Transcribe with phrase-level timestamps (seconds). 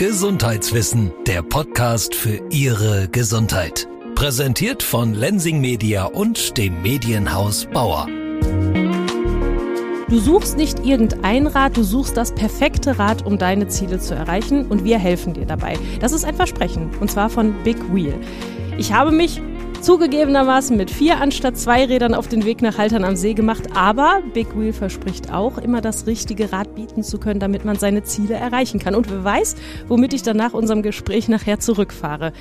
[0.00, 3.86] Gesundheitswissen, der Podcast für Ihre Gesundheit.
[4.14, 8.06] Präsentiert von Lensing Media und dem Medienhaus Bauer.
[10.08, 14.68] Du suchst nicht irgendein Rad, du suchst das perfekte Rad, um deine Ziele zu erreichen
[14.68, 15.78] und wir helfen dir dabei.
[16.00, 18.18] Das ist ein Versprechen und zwar von Big Wheel.
[18.78, 19.42] Ich habe mich
[19.82, 24.22] zugegebenermaßen mit vier anstatt zwei Rädern auf den Weg nach Haltern am See gemacht, aber
[24.34, 28.34] Big Wheel verspricht auch, immer das richtige Rad bieten zu können, damit man seine Ziele
[28.34, 28.94] erreichen kann.
[28.94, 29.56] Und wer weiß,
[29.88, 32.32] womit ich dann nach unserem Gespräch nachher zurückfahre.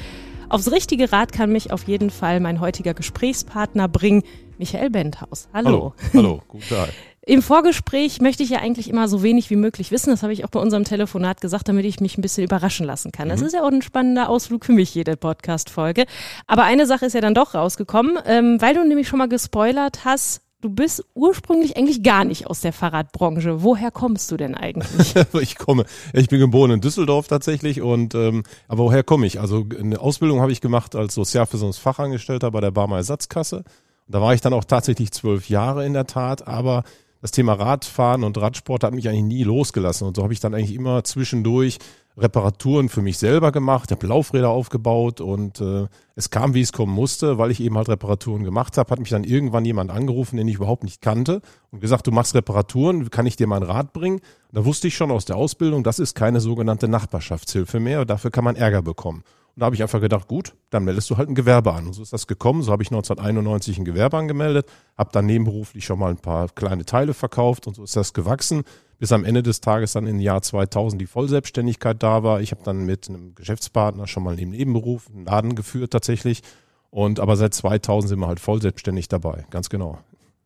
[0.50, 4.24] Aufs richtige Rad kann mich auf jeden Fall mein heutiger Gesprächspartner bringen,
[4.58, 5.48] Michael Benthaus.
[5.54, 5.70] Hallo.
[5.70, 6.90] Hallo, hallo, guten Tag.
[7.26, 10.10] Im Vorgespräch möchte ich ja eigentlich immer so wenig wie möglich wissen.
[10.10, 13.12] Das habe ich auch bei unserem Telefonat gesagt, damit ich mich ein bisschen überraschen lassen
[13.12, 13.30] kann.
[13.30, 13.48] Das mhm.
[13.48, 16.06] ist ja auch ein spannender Ausflug für mich, jede Podcast-Folge.
[16.48, 20.06] Aber eine Sache ist ja dann doch rausgekommen, ähm, weil du nämlich schon mal gespoilert
[20.06, 23.64] hast, Du bist ursprünglich eigentlich gar nicht aus der Fahrradbranche.
[23.64, 25.16] Woher kommst du denn eigentlich?
[25.42, 29.40] ich komme, ich bin geboren in Düsseldorf tatsächlich und ähm, aber woher komme ich?
[29.40, 33.64] Also eine Ausbildung habe ich gemacht als Sozialversicherungsfachangestellter bei der Barmer Ersatzkasse.
[34.10, 36.84] Da war ich dann auch tatsächlich zwölf Jahre in der Tat, aber
[37.22, 40.08] das Thema Radfahren und Radsport hat mich eigentlich nie losgelassen.
[40.08, 41.80] Und so habe ich dann eigentlich immer zwischendurch
[42.18, 46.94] Reparaturen für mich selber gemacht, habe Laufräder aufgebaut und äh, es kam, wie es kommen
[46.94, 50.48] musste, weil ich eben halt Reparaturen gemacht habe, hat mich dann irgendwann jemand angerufen, den
[50.48, 54.20] ich überhaupt nicht kannte und gesagt, du machst Reparaturen, kann ich dir mein Rad bringen?
[54.52, 58.44] da wusste ich schon aus der Ausbildung, das ist keine sogenannte Nachbarschaftshilfe mehr, dafür kann
[58.44, 59.24] man Ärger bekommen.
[59.60, 61.88] Und da habe ich einfach gedacht, gut, dann meldest du halt ein Gewerbe an.
[61.88, 62.62] Und so ist das gekommen.
[62.62, 66.86] So habe ich 1991 ein Gewerbe angemeldet, habe dann nebenberuflich schon mal ein paar kleine
[66.86, 68.64] Teile verkauft und so ist das gewachsen,
[69.00, 72.40] bis am Ende des Tages dann im Jahr 2000 die Vollselbstständigkeit da war.
[72.40, 76.42] Ich habe dann mit einem Geschäftspartner schon mal im Nebenberuf einen Laden geführt tatsächlich.
[76.90, 80.00] Und aber seit 2000 sind wir halt voll selbstständig dabei, ganz genau.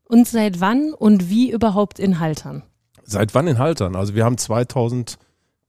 [0.06, 2.64] Und seit wann und wie überhaupt in Haltern?
[3.04, 3.96] Seit wann in Haltern?
[3.96, 5.20] Also wir haben 2000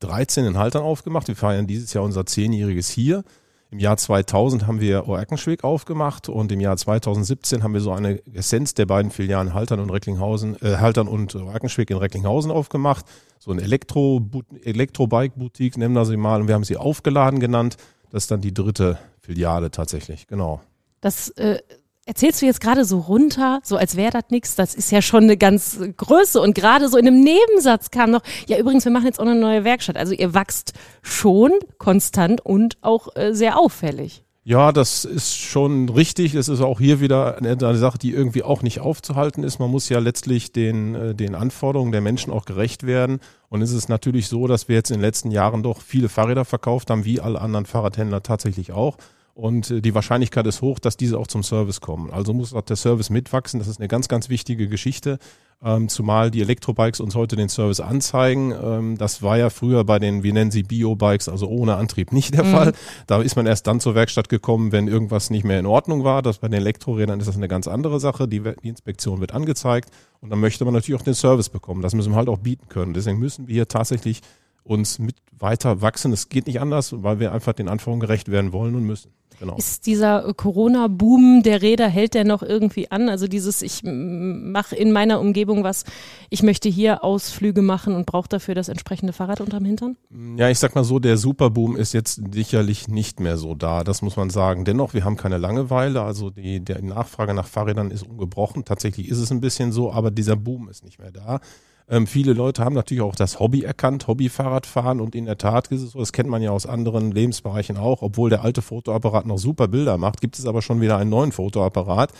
[0.06, 1.28] 13 in Haltern aufgemacht.
[1.28, 3.24] Wir feiern dieses Jahr unser zehnjähriges hier.
[3.70, 8.20] Im Jahr 2000 haben wir Oerkenschwick aufgemacht und im Jahr 2017 haben wir so eine
[8.32, 13.04] Essenz der beiden Filialen Haltern und Recklinghausen, äh, Haltern und Oerkenschwick in Recklinghausen aufgemacht.
[13.40, 14.24] So ein Elektro,
[14.62, 17.76] Elektrobike-Boutique nennen wir sie mal und wir haben sie aufgeladen genannt.
[18.12, 20.60] Das ist dann die dritte Filiale tatsächlich, genau.
[21.00, 21.58] Das äh,
[22.06, 24.54] erzählst du jetzt gerade so runter, so als wäre das nichts.
[24.56, 26.40] Das ist ja schon eine ganz Größe.
[26.40, 29.38] Und gerade so in einem Nebensatz kam noch, ja übrigens, wir machen jetzt auch eine
[29.38, 29.96] neue Werkstatt.
[29.96, 30.72] Also ihr wachst
[31.02, 34.24] schon konstant und auch äh, sehr auffällig.
[34.46, 36.34] Ja, das ist schon richtig.
[36.34, 39.58] Es ist auch hier wieder eine, Sache, die irgendwie auch nicht aufzuhalten ist.
[39.58, 43.20] Man muss ja letztlich den, äh, den Anforderungen der Menschen auch gerecht werden.
[43.48, 46.44] Und es ist natürlich so, dass wir jetzt in den letzten Jahren doch viele Fahrräder
[46.44, 48.98] verkauft haben, wie alle anderen Fahrradhändler tatsächlich auch.
[49.34, 52.10] Und äh, die Wahrscheinlichkeit ist hoch, dass diese auch zum Service kommen.
[52.10, 53.58] Also muss auch der Service mitwachsen.
[53.58, 55.18] Das ist eine ganz, ganz wichtige Geschichte.
[55.62, 58.52] Ähm, zumal die Elektrobikes uns heute den Service anzeigen.
[58.52, 62.34] Ähm, das war ja früher bei den, wie nennen sie, Biobikes, also ohne Antrieb nicht
[62.34, 62.52] der mhm.
[62.52, 62.72] Fall.
[63.06, 66.22] Da ist man erst dann zur Werkstatt gekommen, wenn irgendwas nicht mehr in Ordnung war.
[66.22, 68.28] Das bei den Elektrorädern ist das eine ganz andere Sache.
[68.28, 69.90] Die, die Inspektion wird angezeigt
[70.20, 71.82] und dann möchte man natürlich auch den Service bekommen.
[71.82, 72.94] Das müssen wir halt auch bieten können.
[72.94, 74.20] Deswegen müssen wir hier tatsächlich
[74.64, 76.12] uns mit weiter wachsen.
[76.12, 79.12] Es geht nicht anders, weil wir einfach den Anforderungen gerecht werden wollen und müssen.
[79.40, 79.56] Genau.
[79.56, 83.08] Ist dieser Corona-Boom der Räder, hält der noch irgendwie an?
[83.08, 85.84] Also dieses, ich mache in meiner Umgebung was,
[86.30, 89.96] ich möchte hier Ausflüge machen und brauche dafür das entsprechende Fahrrad unterm Hintern?
[90.36, 94.02] Ja, ich sag mal so, der Superboom ist jetzt sicherlich nicht mehr so da, das
[94.02, 94.64] muss man sagen.
[94.64, 98.64] Dennoch, wir haben keine Langeweile, also die, der Nachfrage nach Fahrrädern ist ungebrochen.
[98.64, 101.40] Tatsächlich ist es ein bisschen so, aber dieser Boom ist nicht mehr da.
[101.88, 105.82] Ähm, viele Leute haben natürlich auch das Hobby erkannt, Hobbyfahrradfahren und in der Tat ist
[105.82, 109.38] es so, das kennt man ja aus anderen Lebensbereichen auch, obwohl der alte Fotoapparat noch
[109.38, 112.12] super Bilder macht, gibt es aber schon wieder einen neuen Fotoapparat,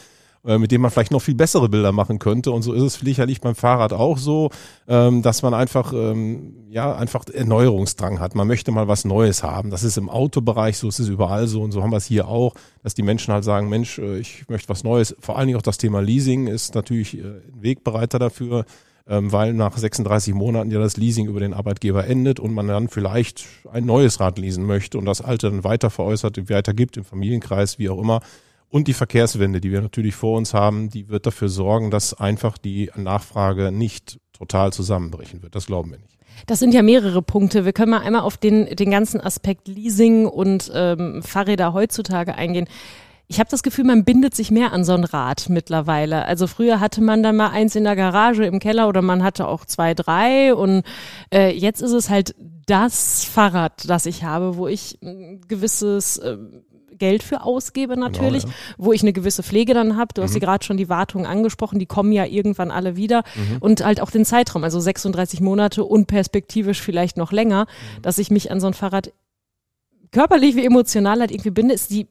[0.45, 2.53] äh, mit dem man vielleicht noch viel bessere Bilder machen könnte.
[2.53, 4.51] Und so ist es sicherlich beim Fahrrad auch so,
[4.87, 8.35] ähm, dass man einfach, ähm, ja, einfach Erneuerungsdrang hat.
[8.35, 9.71] Man möchte mal was Neues haben.
[9.71, 12.29] Das ist im Autobereich so, es ist überall so und so haben wir es hier
[12.29, 15.17] auch, dass die Menschen halt sagen, Mensch, äh, ich möchte was Neues.
[15.21, 18.67] Vor allen Dingen auch das Thema Leasing ist natürlich äh, ein Wegbereiter dafür
[19.07, 22.89] ähm, weil nach 36 Monaten ja das Leasing über den Arbeitgeber endet und man dann
[22.89, 27.79] vielleicht ein neues Rad leasen möchte und das alte dann weiter veräußert, weitergibt im Familienkreis,
[27.79, 28.21] wie auch immer.
[28.71, 32.59] Und die Verkehrswende, die wir natürlich vor uns haben, die wird dafür sorgen, dass einfach
[32.59, 35.55] die Nachfrage nicht total zusammenbrechen wird.
[35.55, 36.19] Das glauben wir nicht.
[36.47, 37.65] Das sind ja mehrere Punkte.
[37.65, 42.67] Wir können mal einmal auf den, den ganzen Aspekt Leasing und ähm, Fahrräder heutzutage eingehen
[43.27, 46.25] ich habe das Gefühl, man bindet sich mehr an so ein Rad mittlerweile.
[46.27, 49.49] Also früher hatte man dann mal eins in der Garage im Keller oder man hatte
[49.49, 50.83] auch zwei, drei und
[51.33, 52.35] äh, jetzt ist es halt
[52.67, 56.37] das Fahrrad, das ich habe, wo ich ein gewisses äh,
[56.97, 60.15] Geld für ausgebe natürlich, Genau, wo ich eine gewisse Pflege dann habe.
[60.15, 60.37] Du hast Mhm.
[60.41, 63.25] ja gerade schon die Wartung angesprochen, die kommen ja irgendwann alle wieder.
[63.35, 63.57] Mhm.
[63.59, 68.03] Und halt auch den Zeitraum, also 36 Monate und perspektivisch vielleicht noch länger, Mhm.
[68.03, 69.13] dass ich mich an so ein Fahrrad
[70.13, 71.75] körperlich wie emotional halt irgendwie binde.
[71.75, 72.07] Ist die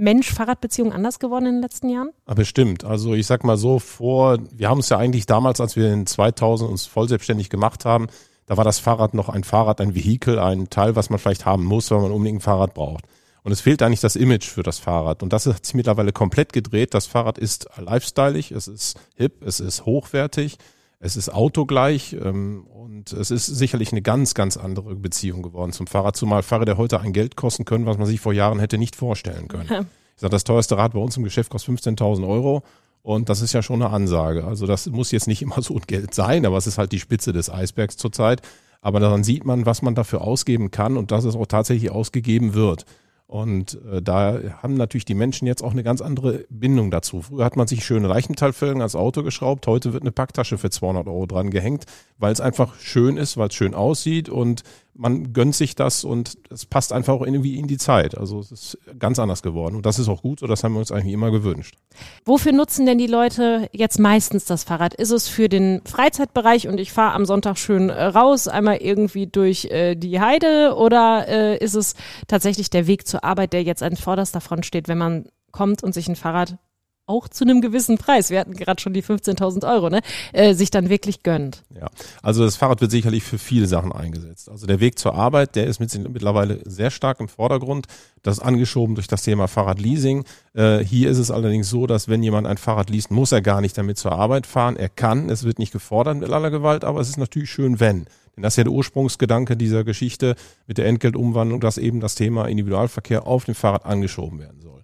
[0.00, 2.10] Mensch-Fahrrad-Beziehung anders geworden in den letzten Jahren?
[2.24, 2.84] Aber bestimmt.
[2.84, 6.06] Also ich sag mal so, vor, wir haben es ja eigentlich damals, als wir in
[6.06, 8.06] 2000 uns voll selbstständig gemacht haben,
[8.46, 11.64] da war das Fahrrad noch ein Fahrrad, ein Vehikel, ein Teil, was man vielleicht haben
[11.64, 13.04] muss, wenn man unbedingt ein Fahrrad braucht.
[13.42, 15.22] Und es fehlt eigentlich das Image für das Fahrrad.
[15.22, 16.94] Und das hat sich mittlerweile komplett gedreht.
[16.94, 20.58] Das Fahrrad ist lifestyleig, es ist hip, es ist hochwertig,
[20.98, 25.86] es ist autogleich ähm, und es ist sicherlich eine ganz, ganz andere Beziehung geworden zum
[25.86, 28.96] Fahrrad, zumal Fahrräder heute ein Geld kosten können, was man sich vor Jahren hätte nicht
[28.96, 29.68] vorstellen können.
[29.68, 29.80] Ja.
[29.80, 32.62] Ich sage, das teuerste Rad bei uns im Geschäft kostet 15.000 Euro.
[33.02, 34.44] Und das ist ja schon eine Ansage.
[34.44, 37.32] Also das muss jetzt nicht immer so Geld sein, aber es ist halt die Spitze
[37.32, 38.42] des Eisbergs zurzeit.
[38.80, 42.54] Aber daran sieht man, was man dafür ausgeben kann und dass es auch tatsächlich ausgegeben
[42.54, 42.84] wird.
[43.26, 47.22] Und äh, da haben natürlich die Menschen jetzt auch eine ganz andere Bindung dazu.
[47.22, 51.08] Früher hat man sich schöne Leichenmetallfelgen ans Auto geschraubt, heute wird eine Packtasche für 200
[51.08, 51.86] Euro dran gehängt,
[52.18, 54.62] weil es einfach schön ist, weil es schön aussieht und
[54.96, 58.16] man gönnt sich das und es passt einfach auch irgendwie in die Zeit.
[58.16, 60.80] Also es ist ganz anders geworden und das ist auch gut so, das haben wir
[60.80, 61.76] uns eigentlich immer gewünscht.
[62.24, 64.94] Wofür nutzen denn die Leute jetzt meistens das Fahrrad?
[64.94, 69.26] Ist es für den Freizeitbereich und ich fahre am Sonntag schön äh, raus, einmal irgendwie
[69.26, 71.94] durch äh, die Heide oder äh, ist es
[72.28, 75.94] tatsächlich der Weg zur Arbeit, der jetzt an vorderster Front steht, wenn man kommt und
[75.94, 76.58] sich ein Fahrrad
[77.06, 80.00] auch zu einem gewissen Preis, wir hatten gerade schon die 15.000 Euro, ne,
[80.32, 81.62] äh, sich dann wirklich gönnt.
[81.74, 81.88] Ja,
[82.22, 84.50] also das Fahrrad wird sicherlich für viele Sachen eingesetzt.
[84.50, 87.86] Also der Weg zur Arbeit, der ist mit, mittlerweile sehr stark im Vordergrund.
[88.22, 90.24] Das ist angeschoben durch das Thema Fahrradleasing.
[90.54, 93.60] Äh, hier ist es allerdings so, dass wenn jemand ein Fahrrad liest, muss er gar
[93.60, 94.76] nicht damit zur Arbeit fahren.
[94.76, 98.06] Er kann, es wird nicht gefordert mit aller Gewalt, aber es ist natürlich schön, wenn.
[98.34, 100.34] Denn das ist ja der Ursprungsgedanke dieser Geschichte
[100.66, 104.75] mit der Entgeltumwandlung, dass eben das Thema Individualverkehr auf dem Fahrrad angeschoben werden soll.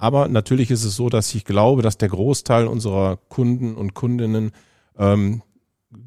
[0.00, 4.52] Aber natürlich ist es so, dass ich glaube, dass der Großteil unserer Kunden und Kundinnen
[4.98, 5.42] ähm,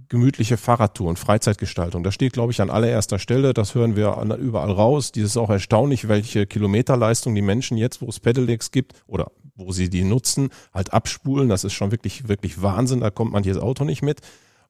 [0.10, 3.54] gemütliche Fahrradtouren, Freizeitgestaltung, das steht, glaube ich, an allererster Stelle.
[3.54, 5.12] Das hören wir überall raus.
[5.12, 9.72] Dieses ist auch erstaunlich, welche Kilometerleistung die Menschen jetzt, wo es Pedelecs gibt oder wo
[9.72, 11.48] sie die nutzen, halt abspulen.
[11.48, 13.02] Das ist schon wirklich, wirklich Wahnsinn.
[13.02, 14.22] Da kommt manches Auto nicht mit.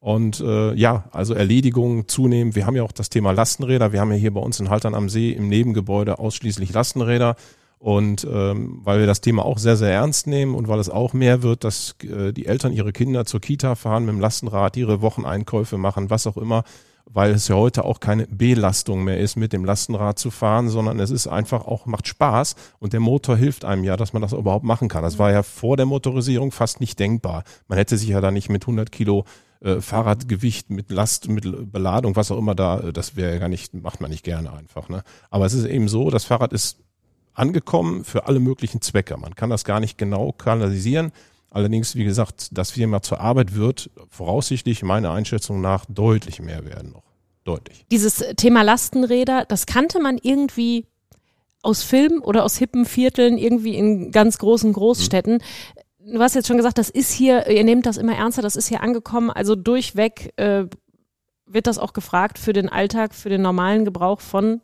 [0.01, 2.55] Und äh, ja, also Erledigungen zunehmen.
[2.55, 3.93] Wir haben ja auch das Thema Lastenräder.
[3.93, 7.37] Wir haben ja hier bei uns in Haltern am See im Nebengebäude ausschließlich Lastenräder.
[7.83, 11.11] Und ähm, weil wir das Thema auch sehr, sehr ernst nehmen und weil es auch
[11.11, 15.01] mehr wird, dass äh, die Eltern ihre Kinder zur Kita fahren mit dem Lastenrad, ihre
[15.01, 16.63] Wocheneinkäufe machen, was auch immer,
[17.03, 20.97] weil es ja heute auch keine Belastung mehr ist, mit dem Lastenrad zu fahren, sondern
[21.01, 24.31] es ist einfach auch, macht Spaß und der Motor hilft einem ja, dass man das
[24.31, 25.03] überhaupt machen kann.
[25.03, 27.43] Das war ja vor der Motorisierung fast nicht denkbar.
[27.67, 29.25] Man hätte sich ja da nicht mit 100 Kilo
[29.59, 33.49] äh, Fahrradgewicht, mit Last, mit Beladung, was auch immer da, äh, das wäre ja gar
[33.49, 34.87] nicht, macht man nicht gerne einfach.
[34.87, 35.03] Ne?
[35.29, 36.79] Aber es ist eben so, das Fahrrad ist
[37.33, 39.17] angekommen für alle möglichen Zwecke.
[39.17, 41.11] Man kann das gar nicht genau kanalisieren.
[41.49, 46.91] Allerdings, wie gesagt, das Firma zur Arbeit wird voraussichtlich meiner Einschätzung nach deutlich mehr werden
[46.91, 47.03] noch.
[47.43, 47.85] Deutlich.
[47.91, 50.87] Dieses Thema Lastenräder, das kannte man irgendwie
[51.61, 55.41] aus Filmen oder aus hippen Vierteln, irgendwie in ganz großen Großstädten.
[55.99, 58.67] Du hast jetzt schon gesagt, das ist hier, ihr nehmt das immer ernster, das ist
[58.67, 59.29] hier angekommen.
[59.29, 60.65] Also durchweg äh,
[61.45, 64.61] wird das auch gefragt für den Alltag, für den normalen Gebrauch von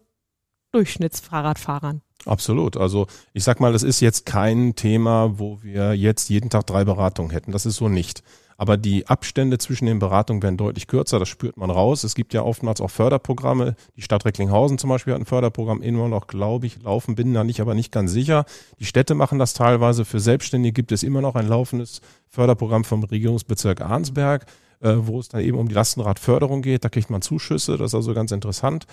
[0.71, 2.01] Durchschnittsfahrradfahrern.
[2.29, 2.77] Absolut.
[2.77, 6.85] Also ich sag mal, das ist jetzt kein Thema, wo wir jetzt jeden Tag drei
[6.85, 7.51] Beratungen hätten.
[7.51, 8.21] Das ist so nicht.
[8.55, 12.03] Aber die Abstände zwischen den Beratungen werden deutlich kürzer, das spürt man raus.
[12.03, 13.75] Es gibt ja oftmals auch Förderprogramme.
[13.95, 17.43] Die Stadt Recklinghausen zum Beispiel hat ein Förderprogramm immer noch, glaube ich, laufen, bin da
[17.43, 18.45] nicht, aber nicht ganz sicher.
[18.79, 20.05] Die Städte machen das teilweise.
[20.05, 24.45] Für Selbstständige gibt es immer noch ein laufendes Förderprogramm vom Regierungsbezirk Arnsberg,
[24.81, 26.83] äh, wo es dann eben um die Lastenradförderung geht.
[26.83, 28.85] Da kriegt man Zuschüsse, das ist also ganz interessant.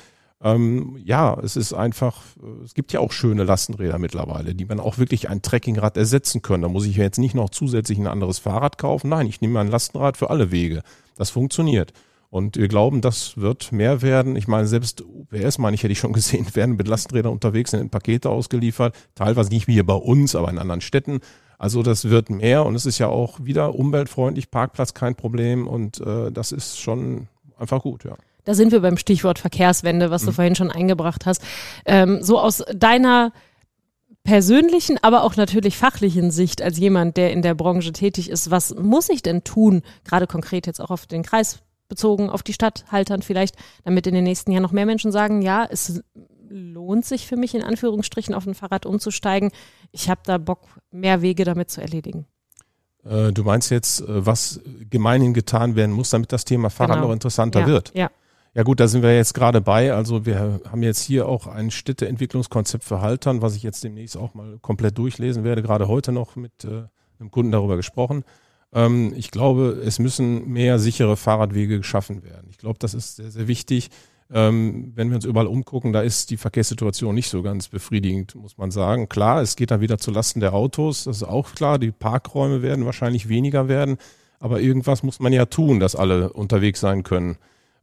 [0.42, 4.80] Ähm, ja, es ist einfach, äh, es gibt ja auch schöne Lastenräder mittlerweile, die man
[4.80, 6.62] auch wirklich ein Trekkingrad ersetzen können.
[6.62, 9.08] Da muss ich ja jetzt nicht noch zusätzlich ein anderes Fahrrad kaufen.
[9.08, 10.82] Nein, ich nehme ein Lastenrad für alle Wege.
[11.16, 11.92] Das funktioniert.
[12.28, 14.36] Und wir glauben, das wird mehr werden.
[14.36, 17.80] Ich meine, selbst UPS, meine ich, hätte ich schon gesehen, werden mit Lastenrädern unterwegs, sind
[17.80, 18.94] in Pakete ausgeliefert.
[19.14, 21.20] Teilweise nicht wie hier bei uns, aber in anderen Städten.
[21.58, 26.00] Also das wird mehr und es ist ja auch wieder umweltfreundlich, Parkplatz kein Problem und
[26.00, 28.16] äh, das ist schon einfach gut, ja.
[28.46, 31.42] Da sind wir beim Stichwort Verkehrswende, was du vorhin schon eingebracht hast.
[31.84, 33.32] Ähm, so aus deiner
[34.22, 38.74] persönlichen, aber auch natürlich fachlichen Sicht als jemand, der in der Branche tätig ist, was
[38.74, 43.22] muss ich denn tun, gerade konkret jetzt auch auf den Kreis bezogen, auf die Stadthaltern
[43.22, 46.02] vielleicht, damit in den nächsten Jahren noch mehr Menschen sagen, ja, es
[46.48, 49.50] lohnt sich für mich in Anführungsstrichen auf ein Fahrrad umzusteigen.
[49.90, 50.60] Ich habe da Bock,
[50.92, 52.26] mehr Wege damit zu erledigen.
[53.04, 57.08] Äh, du meinst jetzt, äh, was gemeinhin getan werden muss, damit das Thema Fahrrad Genau.
[57.08, 57.92] noch interessanter ja, wird?
[57.94, 58.10] Ja.
[58.56, 59.92] Ja gut, da sind wir jetzt gerade bei.
[59.92, 64.32] Also wir haben jetzt hier auch ein Städteentwicklungskonzept für Haltern, was ich jetzt demnächst auch
[64.32, 65.60] mal komplett durchlesen werde.
[65.60, 66.84] Gerade heute noch mit äh,
[67.20, 68.24] einem Kunden darüber gesprochen.
[68.72, 72.46] Ähm, ich glaube, es müssen mehr sichere Fahrradwege geschaffen werden.
[72.48, 73.90] Ich glaube, das ist sehr, sehr wichtig.
[74.32, 78.56] Ähm, wenn wir uns überall umgucken, da ist die Verkehrssituation nicht so ganz befriedigend, muss
[78.56, 79.10] man sagen.
[79.10, 81.78] Klar, es geht dann wieder zu Lasten der Autos, das ist auch klar.
[81.78, 83.98] Die Parkräume werden wahrscheinlich weniger werden,
[84.40, 87.36] aber irgendwas muss man ja tun, dass alle unterwegs sein können.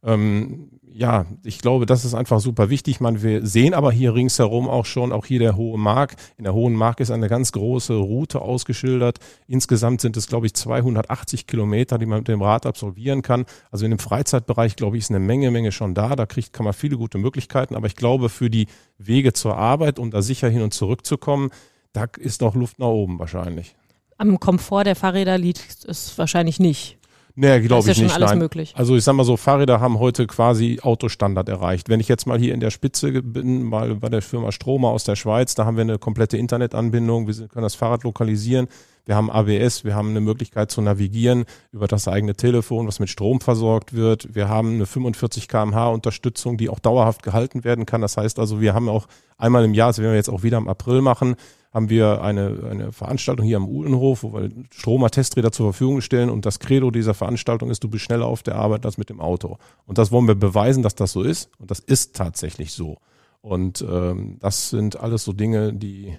[0.03, 2.99] Ähm, ja, ich glaube, das ist einfach super wichtig.
[2.99, 6.15] Man, wir sehen aber hier ringsherum auch schon, auch hier der Hohe Mark.
[6.37, 9.17] In der Hohen Mark ist eine ganz große Route ausgeschildert.
[9.47, 13.45] Insgesamt sind es, glaube ich, 280 Kilometer, die man mit dem Rad absolvieren kann.
[13.71, 16.15] Also in dem Freizeitbereich, glaube ich, ist eine Menge, Menge schon da.
[16.15, 17.75] Da kriegt, kann man viele gute Möglichkeiten.
[17.75, 18.67] Aber ich glaube, für die
[18.99, 21.49] Wege zur Arbeit, um da sicher hin und zurück zu kommen,
[21.91, 23.75] da ist noch Luft nach oben wahrscheinlich.
[24.17, 26.99] Am Komfort der Fahrräder liegt es wahrscheinlich nicht.
[27.35, 28.13] Nee, glaube ich ja nicht.
[28.13, 28.39] Alles nein.
[28.39, 28.73] Möglich.
[28.75, 31.89] Also ich sag mal so, Fahrräder haben heute quasi Autostandard erreicht.
[31.89, 35.03] Wenn ich jetzt mal hier in der Spitze bin, mal bei der Firma Stromer aus
[35.03, 37.27] der Schweiz, da haben wir eine komplette Internetanbindung.
[37.27, 38.67] Wir können das Fahrrad lokalisieren.
[39.05, 43.09] Wir haben ABS, wir haben eine Möglichkeit zu navigieren über das eigene Telefon, was mit
[43.09, 44.33] Strom versorgt wird.
[44.33, 48.01] Wir haben eine 45 kmh Unterstützung, die auch dauerhaft gehalten werden kann.
[48.01, 50.57] Das heißt also, wir haben auch einmal im Jahr, das werden wir jetzt auch wieder
[50.57, 51.35] im April machen,
[51.73, 56.29] haben wir eine, eine Veranstaltung hier am Uhlenhof, wo wir Stromer Testräder zur Verfügung stellen
[56.29, 59.19] und das Credo dieser Veranstaltung ist, du bist schneller auf der Arbeit als mit dem
[59.19, 59.57] Auto.
[59.87, 62.97] Und das wollen wir beweisen, dass das so ist und das ist tatsächlich so.
[63.41, 66.17] Und ähm, das sind alles so Dinge, die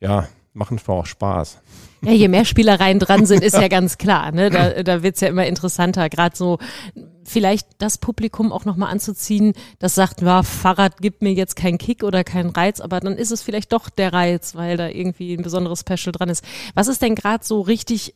[0.00, 1.58] ja machen auch Spaß.
[2.02, 4.32] Ja, je mehr Spielereien dran sind, ist ja ganz klar.
[4.32, 4.50] Ne?
[4.50, 6.08] Da, da wird's ja immer interessanter.
[6.08, 6.58] Gerade so
[7.24, 12.02] vielleicht das Publikum auch nochmal anzuziehen, das sagt, ja, Fahrrad gibt mir jetzt keinen Kick
[12.02, 15.42] oder keinen Reiz, aber dann ist es vielleicht doch der Reiz, weil da irgendwie ein
[15.42, 16.44] besonderes Special dran ist.
[16.74, 18.14] Was ist denn gerade so richtig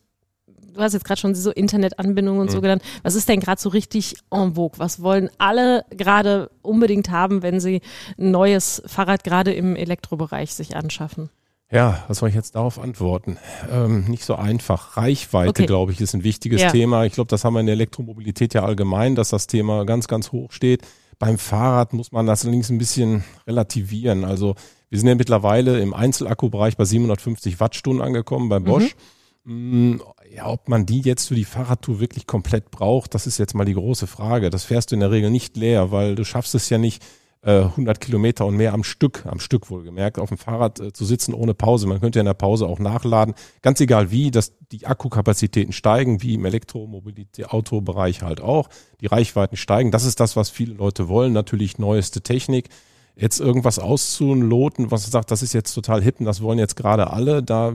[0.73, 2.51] du hast jetzt gerade schon so Internetanbindungen und mhm.
[2.51, 2.81] so genannt.
[3.03, 4.79] Was ist denn gerade so richtig en vogue?
[4.79, 7.81] Was wollen alle gerade unbedingt haben, wenn sie
[8.17, 11.29] ein neues Fahrrad gerade im Elektrobereich sich anschaffen?
[11.73, 13.37] Ja, was soll ich jetzt darauf antworten?
[13.71, 14.95] Ähm, nicht so einfach.
[14.95, 15.65] Reichweite, okay.
[15.65, 16.69] glaube ich, ist ein wichtiges ja.
[16.69, 17.05] Thema.
[17.05, 20.31] Ich glaube, das haben wir in der Elektromobilität ja allgemein, dass das Thema ganz, ganz
[20.31, 20.83] hoch steht.
[21.17, 24.23] Beim Fahrrad muss man das allerdings ein bisschen relativieren.
[24.23, 24.53] Also
[24.89, 28.95] wir sind ja mittlerweile im Einzelakkubereich bei 750 Wattstunden angekommen bei Bosch.
[29.43, 29.99] Mhm.
[30.31, 33.65] Ja, ob man die jetzt für die Fahrradtour wirklich komplett braucht, das ist jetzt mal
[33.65, 34.51] die große Frage.
[34.51, 37.03] Das fährst du in der Regel nicht leer, weil du schaffst es ja nicht,
[37.43, 41.03] 100 äh, Kilometer und mehr am Stück, am Stück wohlgemerkt, auf dem Fahrrad äh, zu
[41.03, 41.87] sitzen ohne Pause.
[41.87, 43.35] Man könnte ja in der Pause auch nachladen.
[43.61, 48.69] Ganz egal wie, dass die Akkukapazitäten steigen, wie im Elektromobilität-Autobereich halt auch.
[49.01, 49.91] Die Reichweiten steigen.
[49.91, 51.33] Das ist das, was viele Leute wollen.
[51.33, 52.69] Natürlich neueste Technik.
[53.15, 57.11] Jetzt irgendwas auszuloten, was sagt, das ist jetzt total hip und das wollen jetzt gerade
[57.11, 57.73] alle, da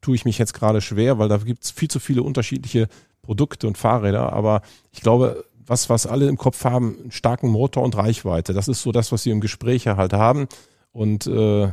[0.00, 2.86] tue ich mich jetzt gerade schwer, weil da gibt es viel zu viele unterschiedliche
[3.22, 4.32] Produkte und Fahrräder.
[4.32, 4.62] Aber
[4.92, 8.52] ich glaube, was, was alle im Kopf haben, einen starken Motor und Reichweite.
[8.52, 10.48] Das ist so das, was sie im Gespräch halt haben.
[10.92, 11.72] Und äh,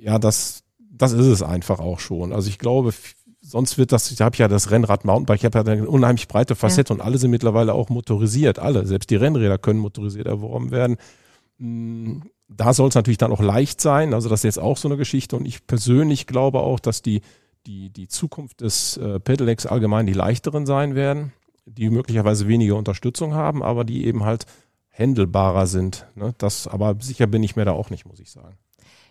[0.00, 2.32] ja, das, das ist es einfach auch schon.
[2.32, 2.92] Also ich glaube,
[3.40, 6.54] sonst wird das, ich habe ja das Rennrad Mountainbike, ich habe ja eine unheimlich breite
[6.54, 6.96] Facette ja.
[6.96, 8.58] und alle sind mittlerweile auch motorisiert.
[8.58, 10.96] Alle, selbst die Rennräder können motorisiert erworben werden.
[11.58, 14.14] Hm, da soll es natürlich dann auch leicht sein.
[14.14, 15.36] Also das ist jetzt auch so eine Geschichte.
[15.36, 17.22] Und ich persönlich glaube auch, dass die,
[17.66, 21.32] die, die Zukunft des äh, Pedelecs allgemein die leichteren sein werden
[21.66, 24.46] die möglicherweise weniger Unterstützung haben, aber die eben halt
[24.88, 26.06] händelbarer sind.
[26.14, 26.34] Ne?
[26.38, 28.56] Das, aber sicher bin ich mir da auch nicht, muss ich sagen.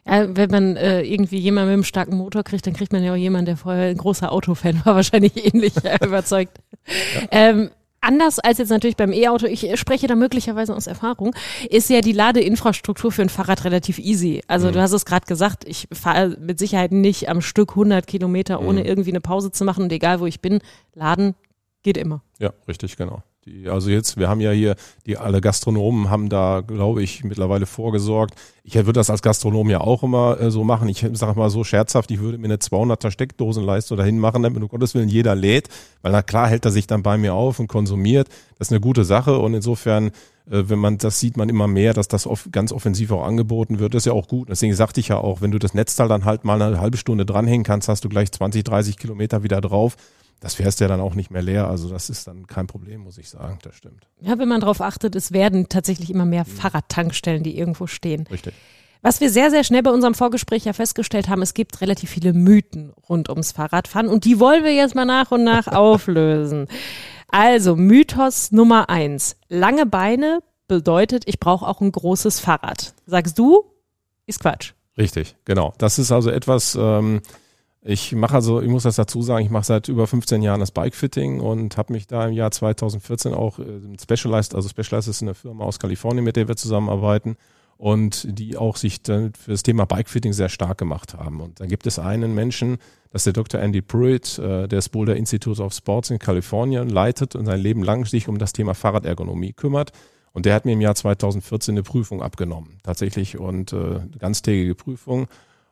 [0.07, 3.11] Ja, wenn man äh, irgendwie jemanden mit einem starken Motor kriegt, dann kriegt man ja
[3.11, 6.59] auch jemanden, der vorher ein großer Autofan war, wahrscheinlich ähnlich überzeugt.
[7.15, 7.27] Ja.
[7.31, 7.71] Ähm,
[8.01, 11.35] anders als jetzt natürlich beim E-Auto, ich spreche da möglicherweise aus Erfahrung,
[11.69, 14.43] ist ja die Ladeinfrastruktur für ein Fahrrad relativ easy.
[14.47, 14.73] Also mhm.
[14.73, 18.81] du hast es gerade gesagt, ich fahre mit Sicherheit nicht am Stück 100 Kilometer, ohne
[18.81, 18.85] mhm.
[18.85, 20.59] irgendwie eine Pause zu machen und egal wo ich bin,
[20.93, 21.33] laden
[21.85, 22.23] Geht immer.
[22.39, 23.21] Ja, richtig, genau.
[23.45, 24.75] Die, also jetzt, wir haben ja hier,
[25.05, 28.33] die alle Gastronomen haben da, glaube ich, mittlerweile vorgesorgt.
[28.63, 30.89] Ich würde das als Gastronom ja auch immer äh, so machen.
[30.89, 34.67] Ich sage mal so scherzhaft, ich würde mir eine 200er Steckdosenleiste dahin machen, damit um
[34.67, 35.69] Gottes Willen jeder lädt,
[36.01, 38.29] weil na klar hält er sich dann bei mir auf und konsumiert.
[38.57, 40.07] Das ist eine gute Sache und insofern,
[40.49, 43.77] äh, wenn man das sieht, man immer mehr, dass das oft, ganz offensiv auch angeboten
[43.77, 43.93] wird.
[43.93, 44.49] Das ist ja auch gut.
[44.49, 47.27] Deswegen sagte ich ja auch, wenn du das Netzteil dann halt mal eine halbe Stunde
[47.27, 49.97] dranhängen kannst, hast du gleich 20, 30 Kilometer wieder drauf
[50.39, 51.67] das fährst ja dann auch nicht mehr leer.
[51.67, 53.57] Also das ist dann kein Problem, muss ich sagen.
[53.63, 54.07] Das stimmt.
[54.21, 56.51] Ja, wenn man darauf achtet, es werden tatsächlich immer mehr mhm.
[56.51, 58.27] Fahrradtankstellen, die irgendwo stehen.
[58.29, 58.53] Richtig.
[59.01, 62.33] Was wir sehr, sehr schnell bei unserem Vorgespräch ja festgestellt haben, es gibt relativ viele
[62.33, 66.67] Mythen rund ums Fahrradfahren und die wollen wir jetzt mal nach und nach auflösen.
[67.27, 69.35] Also, Mythos Nummer eins.
[69.47, 72.93] Lange Beine bedeutet, ich brauche auch ein großes Fahrrad.
[73.05, 73.65] Sagst du,
[74.25, 74.73] ist Quatsch.
[74.97, 75.73] Richtig, genau.
[75.77, 77.21] Das ist also etwas, ähm,
[77.87, 80.71] Ich mache also, ich muss das dazu sagen, ich mache seit über 15 Jahren das
[80.71, 83.63] Bikefitting und habe mich da im Jahr 2014 auch äh,
[84.01, 87.37] Specialized, also Specialized ist eine Firma aus Kalifornien, mit der wir zusammenarbeiten
[87.77, 91.41] und die auch sich dann für das Thema Bikefitting sehr stark gemacht haben.
[91.41, 92.79] Und da gibt es einen Menschen,
[93.11, 93.61] das ist der Dr.
[93.61, 97.83] Andy Pruitt, äh, der das Boulder Institute of Sports in Kalifornien leitet und sein Leben
[97.83, 99.91] lang sich um das Thema Fahrradergonomie kümmert.
[100.33, 105.27] Und der hat mir im Jahr 2014 eine Prüfung abgenommen, tatsächlich, und äh, ganztägige Prüfung.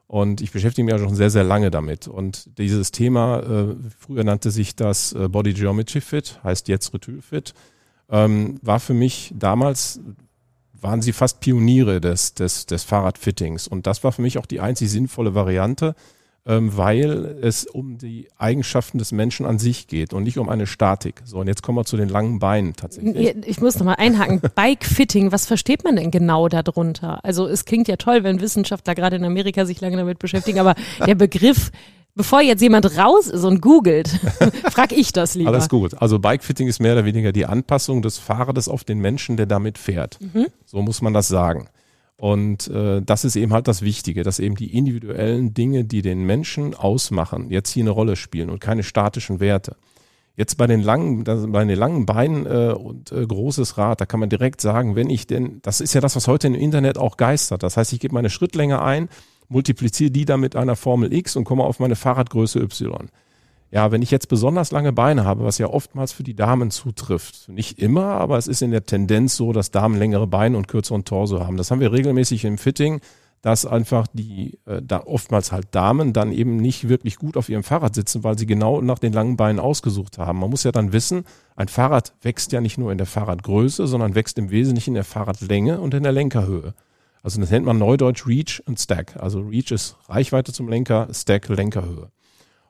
[0.06, 2.08] Und ich beschäftige mich auch schon sehr, sehr lange damit.
[2.08, 7.22] Und dieses Thema, äh, früher nannte sich das äh, Body Geometry Fit, heißt jetzt Retul
[7.22, 7.54] Fit,
[8.10, 10.00] ähm, war für mich damals
[10.84, 13.66] waren sie fast Pioniere des, des, des Fahrradfittings.
[13.66, 15.94] Und das war für mich auch die einzig sinnvolle Variante,
[16.46, 21.22] weil es um die Eigenschaften des Menschen an sich geht und nicht um eine Statik.
[21.24, 23.34] So, und jetzt kommen wir zu den langen Beinen tatsächlich.
[23.46, 24.42] Ich muss nochmal einhaken.
[24.54, 27.24] Bike-Fitting, was versteht man denn genau darunter?
[27.24, 30.74] Also es klingt ja toll, wenn Wissenschaftler gerade in Amerika sich lange damit beschäftigen, aber
[31.06, 31.70] der Begriff
[32.16, 34.08] Bevor jetzt jemand raus ist und googelt,
[34.70, 35.50] frag ich das lieber.
[35.50, 36.00] Alles gut.
[36.00, 39.78] Also Bikefitting ist mehr oder weniger die Anpassung des Fahrrades auf den Menschen, der damit
[39.78, 40.18] fährt.
[40.20, 40.46] Mhm.
[40.64, 41.66] So muss man das sagen.
[42.16, 46.24] Und äh, das ist eben halt das Wichtige, dass eben die individuellen Dinge, die den
[46.24, 49.76] Menschen ausmachen, jetzt hier eine Rolle spielen und keine statischen Werte.
[50.36, 54.20] Jetzt bei den langen, bei den langen Beinen äh, und äh, großes Rad, da kann
[54.20, 57.16] man direkt sagen, wenn ich denn, das ist ja das, was heute im Internet auch
[57.16, 57.62] geistert.
[57.62, 59.08] Das heißt, ich gebe meine Schrittlänge ein
[59.48, 63.08] multipliziere die dann mit einer Formel X und komme auf meine Fahrradgröße Y.
[63.74, 67.48] Ja, wenn ich jetzt besonders lange Beine habe, was ja oftmals für die Damen zutrifft,
[67.48, 71.04] nicht immer, aber es ist in der Tendenz so, dass Damen längere Beine und kürzeren
[71.04, 71.56] Torso haben.
[71.56, 73.00] Das haben wir regelmäßig im Fitting,
[73.42, 77.64] dass einfach die äh, da oftmals halt Damen dann eben nicht wirklich gut auf ihrem
[77.64, 80.38] Fahrrad sitzen, weil sie genau nach den langen Beinen ausgesucht haben.
[80.38, 81.24] Man muss ja dann wissen,
[81.56, 85.04] ein Fahrrad wächst ja nicht nur in der Fahrradgröße, sondern wächst im Wesentlichen in der
[85.04, 86.74] Fahrradlänge und in der Lenkerhöhe.
[87.24, 89.16] Also das nennt man neudeutsch Reach und Stack.
[89.18, 92.12] Also Reach ist Reichweite zum Lenker, Stack Lenkerhöhe.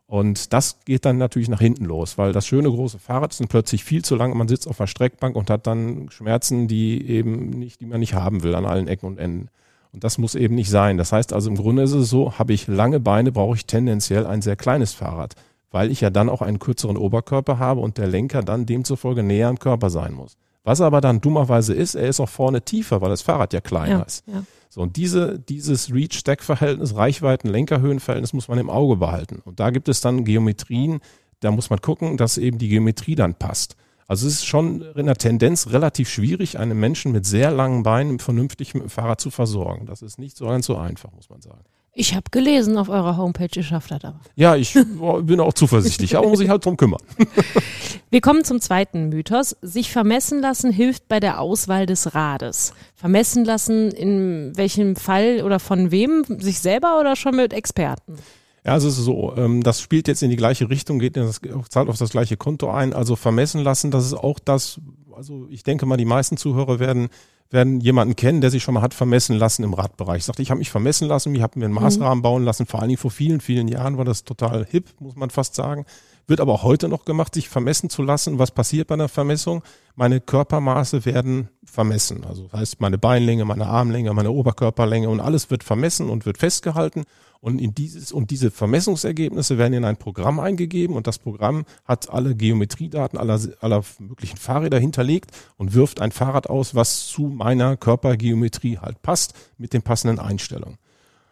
[0.07, 3.49] Und das geht dann natürlich nach hinten los, weil das schöne große Fahrrad ist dann
[3.49, 4.37] plötzlich viel zu lang.
[4.37, 8.15] Man sitzt auf der Streckbank und hat dann Schmerzen, die eben nicht, die man nicht
[8.15, 9.49] haben will an allen Ecken und Enden.
[9.93, 10.99] Und das muss eben nicht sein.
[10.99, 14.27] Das heißt also im Grunde ist es so, habe ich lange Beine, brauche ich tendenziell
[14.27, 15.37] ein sehr kleines Fahrrad,
[15.71, 19.49] weil ich ja dann auch einen kürzeren Oberkörper habe und der Lenker dann demzufolge näher
[19.49, 20.37] am Körper sein muss.
[20.65, 23.99] Was aber dann dummerweise ist, er ist auch vorne tiefer, weil das Fahrrad ja kleiner
[23.99, 24.25] ja, ist.
[24.27, 24.43] Ja.
[24.75, 29.41] So, und diese, dieses Reach-Stack-Verhältnis, Reichweiten-Lenkerhöhenverhältnis muss man im Auge behalten.
[29.45, 30.99] Und da gibt es dann Geometrien,
[31.39, 33.77] da muss man gucken, dass eben die Geometrie dann passt.
[34.09, 38.19] Also es ist schon in der Tendenz relativ schwierig, einen Menschen mit sehr langen Beinen
[38.19, 39.87] vernünftig mit dem Fahrrad zu versorgen.
[39.87, 41.63] Das ist nicht so ganz so einfach, muss man sagen.
[41.97, 44.19] Ich habe gelesen auf eurer Homepage, ihr schafft das aber.
[44.35, 47.01] Ja, ich bin auch zuversichtlich, aber muss sich halt drum kümmern.
[48.11, 49.57] Wir kommen zum zweiten Mythos.
[49.63, 52.75] Sich vermessen lassen hilft bei der Auswahl des Rades.
[52.97, 56.25] Vermessen lassen in welchem Fall oder von wem?
[56.41, 58.17] Sich selber oder schon mit Experten?
[58.65, 61.25] Ja, also es ist so, ähm, das spielt jetzt in die gleiche Richtung, geht in
[61.25, 62.93] das, zahlt auf das gleiche Konto ein.
[62.93, 64.81] Also vermessen lassen, das ist auch das,
[65.15, 67.09] also ich denke mal, die meisten Zuhörer werden
[67.55, 70.25] werden jemanden kennen, der sich schon mal hat vermessen lassen im Radbereich.
[70.25, 71.81] Sagt, ich habe mich vermessen lassen, ich habe mir einen mhm.
[71.81, 72.67] Maßrahmen bauen lassen.
[72.67, 75.87] Vor allen Dingen vor vielen, vielen Jahren war das total hip, muss man fast sagen.
[76.27, 78.39] Wird aber auch heute noch gemacht, sich vermessen zu lassen.
[78.39, 79.63] Was passiert bei einer Vermessung?
[79.95, 82.25] Meine Körpermaße werden vermessen.
[82.25, 86.39] Also das heißt, meine Beinlänge, meine Armlänge, meine Oberkörperlänge und alles wird vermessen und wird
[86.39, 87.05] festgehalten.
[87.41, 92.09] Und in dieses, und diese Vermessungsergebnisse werden in ein Programm eingegeben und das Programm hat
[92.09, 97.77] alle Geometriedaten aller, aller möglichen Fahrräder hinterlegt und wirft ein Fahrrad aus, was zu meiner
[97.77, 100.79] Körpergeometrie halt passt, mit den passenden Einstellungen.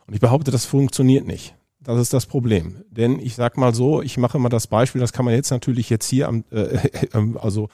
[0.07, 1.55] Und ich behaupte, das funktioniert nicht.
[1.85, 2.85] Das ist das Problem.
[2.91, 5.91] Denn ich sag mal so, ich mache mal das Beispiel, das kann man jetzt natürlich
[5.91, 6.77] jetzt hier am, äh,
[7.13, 7.69] äh, also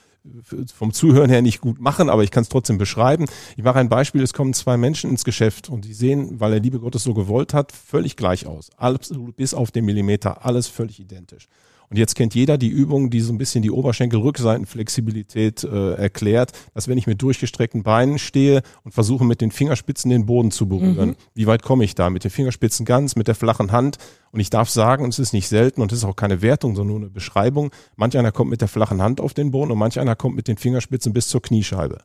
[0.75, 3.25] vom Zuhören her nicht gut machen, aber ich kann es trotzdem beschreiben.
[3.55, 6.59] Ich mache ein Beispiel, es kommen zwei Menschen ins Geschäft und die sehen, weil der
[6.59, 8.69] Liebe Gottes so gewollt hat, völlig gleich aus.
[8.77, 11.47] Absolut bis auf den Millimeter, alles völlig identisch.
[11.89, 16.87] Und jetzt kennt jeder die Übung, die so ein bisschen die Oberschenkel-Rückseitenflexibilität äh, erklärt, dass
[16.87, 21.09] wenn ich mit durchgestreckten Beinen stehe und versuche mit den Fingerspitzen den Boden zu berühren,
[21.09, 21.15] mhm.
[21.33, 22.11] wie weit komme ich da?
[22.11, 23.97] Mit den Fingerspitzen ganz, mit der flachen Hand.
[24.31, 26.75] Und ich darf sagen, und es ist nicht selten und es ist auch keine Wertung,
[26.75, 29.79] sondern nur eine Beschreibung, manch einer kommt mit der flachen Hand auf den Boden und
[29.79, 31.99] manch einer kommt mit den Fingerspitzen bis zur Kniescheibe.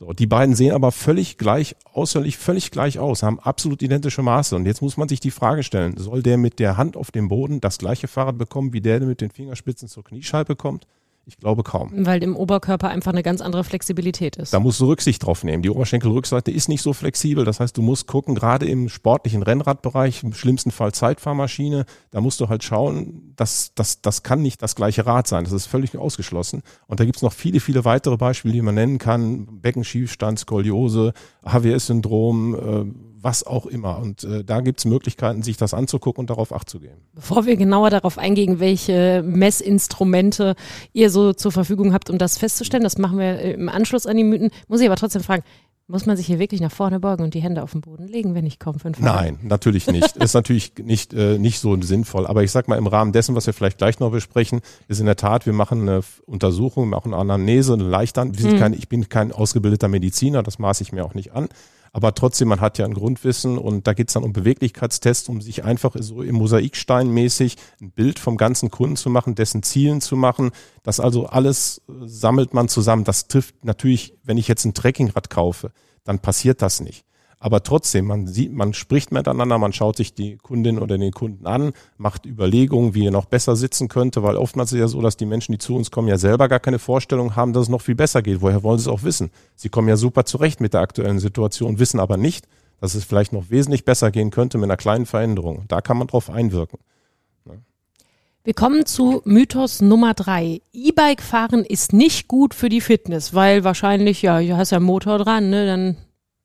[0.00, 4.56] So, die beiden sehen aber völlig gleich, äußerlich völlig gleich aus, haben absolut identische Maße.
[4.56, 7.28] Und jetzt muss man sich die Frage stellen, soll der mit der Hand auf dem
[7.28, 10.86] Boden das gleiche Fahrrad bekommen, wie der, der mit den Fingerspitzen zur Kniescheibe kommt?
[11.26, 11.90] Ich glaube kaum.
[11.94, 14.52] Weil im Oberkörper einfach eine ganz andere Flexibilität ist.
[14.52, 15.62] Da musst du Rücksicht drauf nehmen.
[15.62, 17.46] Die Oberschenkelrückseite ist nicht so flexibel.
[17.46, 22.40] Das heißt, du musst gucken, gerade im sportlichen Rennradbereich, im schlimmsten Fall Zeitfahrmaschine, da musst
[22.40, 25.44] du halt schauen, dass das, das kann nicht das gleiche Rad sein.
[25.44, 26.62] Das ist völlig ausgeschlossen.
[26.86, 29.60] Und da gibt's noch viele, viele weitere Beispiele, die man nennen kann.
[29.62, 33.98] Beckenschiefstand, Skoliose, HWS-Syndrom, äh, was auch immer.
[33.98, 37.00] Und äh, da gibt es Möglichkeiten, sich das anzugucken und darauf Acht zu geben.
[37.14, 40.54] Bevor wir genauer darauf eingehen, welche Messinstrumente
[40.92, 44.24] ihr so zur Verfügung habt, um das festzustellen, das machen wir im Anschluss an die
[44.24, 45.42] Mythen, muss ich aber trotzdem fragen,
[45.86, 48.34] muss man sich hier wirklich nach vorne beugen und die Hände auf den Boden legen,
[48.34, 48.78] wenn ich komme?
[48.98, 50.16] Nein, natürlich nicht.
[50.22, 52.26] ist natürlich nicht, äh, nicht so sinnvoll.
[52.26, 55.06] Aber ich sag mal, im Rahmen dessen, was wir vielleicht gleich noch besprechen, ist in
[55.06, 58.28] der Tat, wir machen eine Untersuchung, wir machen eine Anamnese, eine Leichtern.
[58.28, 58.74] Mhm.
[58.74, 61.48] ich bin kein ausgebildeter Mediziner, das maße ich mir auch nicht an.
[61.94, 65.62] Aber trotzdem, man hat ja ein Grundwissen und da geht's dann um Beweglichkeitstests, um sich
[65.62, 70.16] einfach so im Mosaikstein mäßig ein Bild vom ganzen Kunden zu machen, dessen Zielen zu
[70.16, 70.50] machen.
[70.82, 73.04] Das also alles äh, sammelt man zusammen.
[73.04, 75.70] Das trifft natürlich, wenn ich jetzt ein Trekkingrad kaufe,
[76.02, 77.04] dann passiert das nicht.
[77.38, 81.46] Aber trotzdem, man sieht, man spricht miteinander, man schaut sich die Kundin oder den Kunden
[81.46, 85.16] an, macht Überlegungen, wie er noch besser sitzen könnte, weil oftmals ist ja so, dass
[85.16, 87.82] die Menschen, die zu uns kommen, ja selber gar keine Vorstellung haben, dass es noch
[87.82, 88.40] viel besser geht.
[88.40, 89.30] Woher wollen sie es auch wissen?
[89.56, 92.46] Sie kommen ja super zurecht mit der aktuellen Situation, wissen aber nicht,
[92.80, 95.64] dass es vielleicht noch wesentlich besser gehen könnte mit einer kleinen Veränderung.
[95.68, 96.78] Da kann man drauf einwirken.
[98.46, 100.60] Wir kommen zu Mythos Nummer drei.
[100.74, 104.84] E-Bike fahren ist nicht gut für die Fitness, weil wahrscheinlich, ja, du hast ja einen
[104.84, 105.96] Motor dran, ne, dann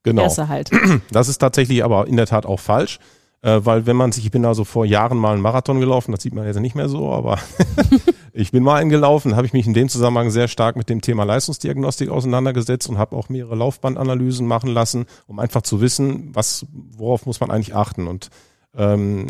[0.03, 0.23] Genau.
[0.23, 0.71] Erste halt.
[1.11, 2.99] Das ist tatsächlich aber in der Tat auch falsch.
[3.41, 6.21] Äh, weil wenn man sich, ich bin also vor Jahren mal einen Marathon gelaufen, das
[6.21, 7.39] sieht man jetzt nicht mehr so, aber
[8.33, 10.99] ich bin mal einen gelaufen, habe ich mich in dem Zusammenhang sehr stark mit dem
[10.99, 16.65] Thema Leistungsdiagnostik auseinandergesetzt und habe auch mehrere Laufbandanalysen machen lassen, um einfach zu wissen, was,
[16.97, 18.07] worauf muss man eigentlich achten.
[18.07, 18.29] Und
[18.75, 19.27] ähm,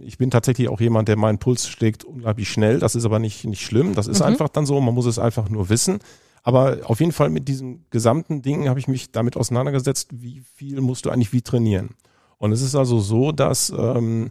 [0.00, 2.78] ich bin tatsächlich auch jemand, der meinen Puls schlägt unglaublich schnell.
[2.78, 3.94] Das ist aber nicht, nicht schlimm.
[3.94, 4.26] Das ist mhm.
[4.26, 4.80] einfach dann so.
[4.80, 6.00] Man muss es einfach nur wissen.
[6.42, 10.80] Aber auf jeden Fall mit diesem gesamten Ding habe ich mich damit auseinandergesetzt, wie viel
[10.80, 11.90] musst du eigentlich wie trainieren.
[12.38, 14.30] Und es ist also so, dass ähm,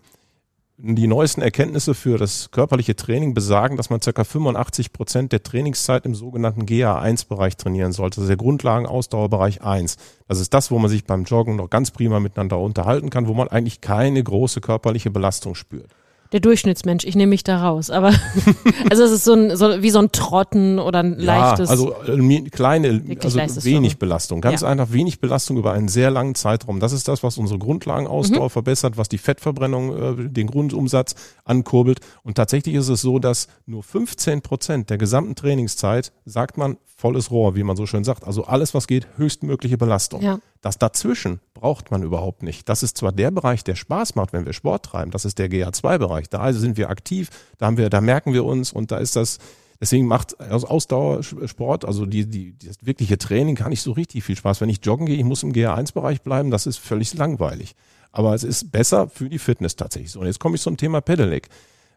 [0.77, 4.23] die neuesten Erkenntnisse für das körperliche Training besagen, dass man ca.
[4.23, 8.15] 85 Prozent der Trainingszeit im sogenannten GA1-Bereich trainieren sollte.
[8.15, 9.97] Das ist der Grundlagen-Ausdauerbereich 1.
[10.27, 13.33] Das ist das, wo man sich beim Joggen noch ganz prima miteinander unterhalten kann, wo
[13.33, 15.93] man eigentlich keine große körperliche Belastung spürt
[16.31, 17.89] der Durchschnittsmensch, ich nehme mich da raus.
[17.89, 18.13] Aber
[18.89, 21.69] also es ist so, ein, so wie so ein Trotten oder ein ja, leichtes.
[21.69, 24.41] Also äh, kleine, also wenig Belastung.
[24.41, 24.67] Ganz ja.
[24.67, 26.79] einfach wenig Belastung über einen sehr langen Zeitraum.
[26.79, 28.49] Das ist das, was unsere Grundlagenausdauer mhm.
[28.49, 31.15] verbessert, was die Fettverbrennung, äh, den Grundumsatz
[31.45, 31.99] ankurbelt.
[32.23, 37.31] Und tatsächlich ist es so, dass nur 15 Prozent der gesamten Trainingszeit, sagt man, volles
[37.31, 38.25] Rohr, wie man so schön sagt.
[38.27, 40.21] Also alles, was geht, höchstmögliche Belastung.
[40.21, 40.39] Ja.
[40.61, 42.67] Das dazwischen braucht man überhaupt nicht.
[42.67, 45.11] Das ist zwar der Bereich, der Spaß macht, wenn wir Sport treiben.
[45.11, 46.29] Das ist der GA2-Bereich.
[46.29, 49.15] Da also sind wir aktiv, da haben wir, da merken wir uns und da ist
[49.15, 49.37] das,
[49.79, 54.59] deswegen macht Ausdauersport, also die, die, das wirkliche Training gar nicht so richtig viel Spaß.
[54.59, 57.75] Wenn ich joggen gehe, ich muss im GA1-Bereich bleiben, das ist völlig langweilig.
[58.11, 60.17] Aber es ist besser für die Fitness tatsächlich.
[60.17, 61.47] Und jetzt komme ich zum Thema Pedelec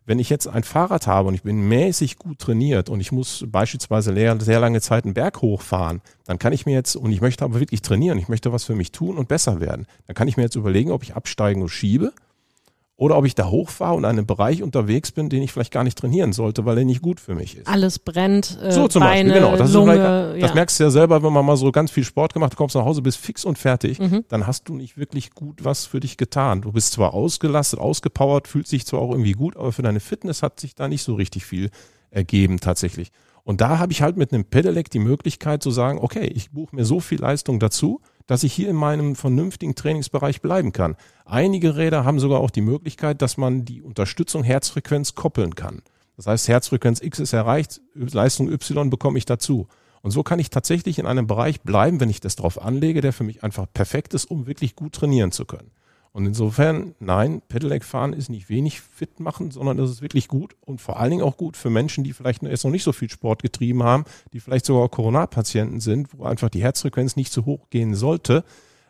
[0.07, 3.45] wenn ich jetzt ein Fahrrad habe und ich bin mäßig gut trainiert und ich muss
[3.49, 7.45] beispielsweise sehr lange Zeit einen Berg hochfahren, dann kann ich mir jetzt, und ich möchte
[7.45, 10.37] aber wirklich trainieren, ich möchte was für mich tun und besser werden, dann kann ich
[10.37, 12.13] mir jetzt überlegen, ob ich absteigen und schiebe
[13.03, 15.83] oder ob ich da hochfahre und in einem Bereich unterwegs bin, den ich vielleicht gar
[15.83, 17.67] nicht trainieren sollte, weil er nicht gut für mich ist.
[17.67, 19.57] Alles brennt, äh, so zum Beine, Beispiel, genau.
[19.57, 20.55] Das, Lunge, das ja.
[20.55, 22.85] merkst du ja selber, wenn man mal so ganz viel Sport gemacht, du kommst nach
[22.85, 24.25] Hause, bist fix und fertig, mhm.
[24.29, 26.63] dann hast du nicht wirklich gut was für dich getan.
[26.63, 30.45] Du bist zwar ausgelastet, ausgepowert, fühlt sich zwar auch irgendwie gut, aber für deine Fitness
[30.45, 31.71] hat sich da nicht so richtig viel
[32.13, 33.11] ergeben tatsächlich.
[33.43, 36.77] Und da habe ich halt mit einem Pedelec die Möglichkeit zu sagen, okay, ich buche
[36.77, 40.97] mir so viel Leistung dazu, dass ich hier in meinem vernünftigen Trainingsbereich bleiben kann.
[41.25, 45.83] Einige Räder haben sogar auch die Möglichkeit, dass man die Unterstützung Herzfrequenz koppeln kann.
[46.17, 49.67] Das heißt, Herzfrequenz X ist erreicht, Leistung Y bekomme ich dazu.
[50.03, 53.13] Und so kann ich tatsächlich in einem Bereich bleiben, wenn ich das drauf anlege, der
[53.13, 55.71] für mich einfach perfekt ist, um wirklich gut trainieren zu können.
[56.13, 60.55] Und insofern, nein, Pedelec fahren ist nicht wenig fit machen, sondern das ist wirklich gut
[60.61, 63.09] und vor allen Dingen auch gut für Menschen, die vielleicht jetzt noch nicht so viel
[63.09, 67.71] Sport getrieben haben, die vielleicht sogar Corona-Patienten sind, wo einfach die Herzfrequenz nicht zu hoch
[67.71, 68.45] gehen sollte.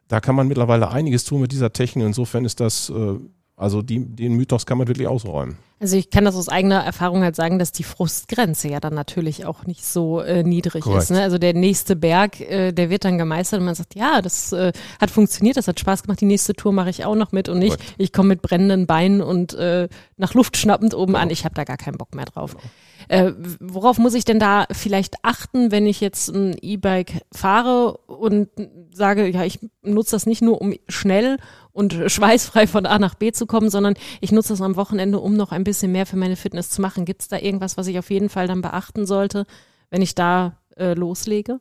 [0.09, 2.07] Da kann man mittlerweile einiges tun mit dieser Technik.
[2.07, 3.19] Insofern ist das äh,
[3.63, 5.57] also die, den Mythos kann man wirklich ausräumen.
[5.83, 9.47] Also ich kann das aus eigener Erfahrung halt sagen, dass die Frustgrenze ja dann natürlich
[9.47, 11.03] auch nicht so äh, niedrig Correct.
[11.03, 11.11] ist.
[11.11, 11.21] Ne?
[11.21, 14.73] Also der nächste Berg, äh, der wird dann gemeistert und man sagt, ja, das äh,
[15.01, 17.59] hat funktioniert, das hat Spaß gemacht, die nächste Tour mache ich auch noch mit und
[17.59, 17.95] nicht, Correct.
[17.99, 21.25] ich komme mit brennenden Beinen und äh, nach Luft schnappend oben genau.
[21.25, 22.55] an, ich habe da gar keinen Bock mehr drauf.
[22.55, 22.71] Genau.
[23.09, 28.49] Äh, worauf muss ich denn da vielleicht achten, wenn ich jetzt ein E-Bike fahre und
[28.93, 31.39] sage, ja, ich nutze das nicht nur, um schnell
[31.73, 35.37] und schweißfrei von A nach B zu kommen, sondern ich nutze das am Wochenende, um
[35.37, 37.05] noch ein bisschen mehr für meine Fitness zu machen.
[37.05, 39.47] Gibt es da irgendwas, was ich auf jeden Fall dann beachten sollte,
[39.91, 41.61] wenn ich da äh, loslege?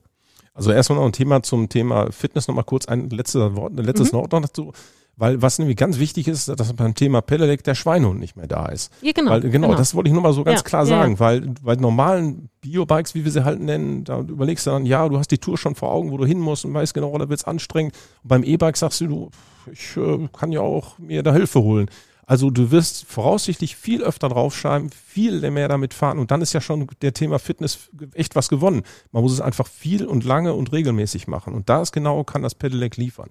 [0.54, 4.12] Also erstmal noch ein Thema zum Thema Fitness, nochmal kurz ein letzter Wort, ein letztes
[4.12, 4.18] mhm.
[4.18, 4.74] Wort noch dazu
[5.16, 8.66] Weil was nämlich ganz wichtig ist, dass beim Thema Pedelec der Schweinehund nicht mehr da
[8.66, 8.92] ist.
[9.02, 9.32] Ja, genau.
[9.32, 9.78] Weil, genau, genau.
[9.78, 11.20] das wollte ich nur mal so ganz Ja, klar ja, sagen, ja.
[11.20, 15.18] weil bei normalen Biobikes, wie wir sie halt nennen, da überlegst du dann, ja, du
[15.18, 17.46] hast die Tour schon vor Augen, wo du hin musst und weißt genau, da wird's
[17.46, 17.96] anstrengend.
[18.24, 19.30] Und beim E-Bike sagst du, du,
[19.72, 21.90] ich äh, kann ja auch mir da Hilfe holen.
[22.26, 26.62] Also du wirst voraussichtlich viel öfter draufschreiben, viel mehr damit fahren und dann ist ja
[26.62, 28.84] schon der Thema Fitness echt was gewonnen.
[29.12, 32.42] Man muss es einfach viel und lange und regelmäßig machen und da ist genau, kann
[32.44, 33.30] das Pedelec liefern.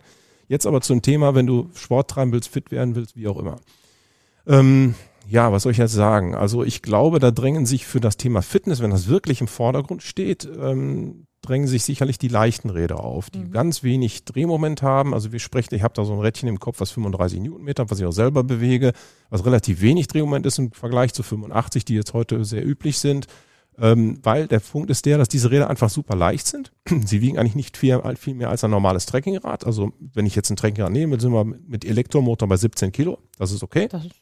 [0.49, 3.61] Jetzt aber zum Thema, wenn du Sport treiben willst, fit werden willst, wie auch immer.
[4.47, 4.95] Ähm,
[5.31, 6.35] ja, was soll ich jetzt sagen?
[6.35, 10.03] Also ich glaube, da drängen sich für das Thema Fitness, wenn das wirklich im Vordergrund
[10.03, 15.15] steht, ähm, drängen sich sicherlich die leichten Räder auf, die ganz wenig Drehmoment haben.
[15.15, 18.01] Also wir sprechen, ich habe da so ein Rädchen im Kopf, was 35 Newtonmeter, was
[18.01, 18.93] ich auch selber bewege,
[19.31, 23.29] was relativ wenig Drehmoment ist im Vergleich zu 85, die jetzt heute sehr üblich sind.
[23.79, 26.73] Ähm, weil der Punkt ist der, dass diese Räder einfach super leicht sind.
[27.07, 29.65] Sie wiegen eigentlich nicht viel, viel mehr als ein normales Trekkingrad.
[29.65, 33.19] Also wenn ich jetzt ein Trekkingrad nehme, sind wir mit Elektromotor bei 17 Kilo.
[33.39, 33.87] Das ist okay.
[33.89, 34.17] Das ist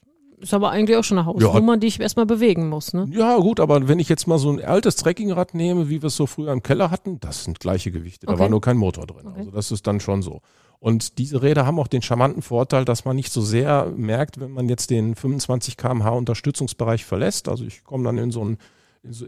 [0.53, 2.93] aber eigentlich auch schon eine Hausnummer, die ich erstmal bewegen muss.
[2.95, 3.09] Ne?
[3.13, 6.17] Ja, gut, aber wenn ich jetzt mal so ein altes Trekkingrad nehme, wie wir es
[6.17, 8.27] so früher im Keller hatten, das sind gleiche Gewichte.
[8.27, 8.43] Da Okay.
[8.43, 9.27] war nur kein Motor drin.
[9.27, 9.39] Okay.
[9.39, 10.41] Also das ist dann schon so.
[10.81, 14.53] Und diese Räder haben auch den charmanten Vorteil, dass man nicht so sehr merkt, wenn
[14.53, 17.49] man jetzt den 25 kmh Unterstützungsbereich verlässt.
[17.49, 18.59] Also ich komme dann in so ein,
[19.03, 19.27] in so,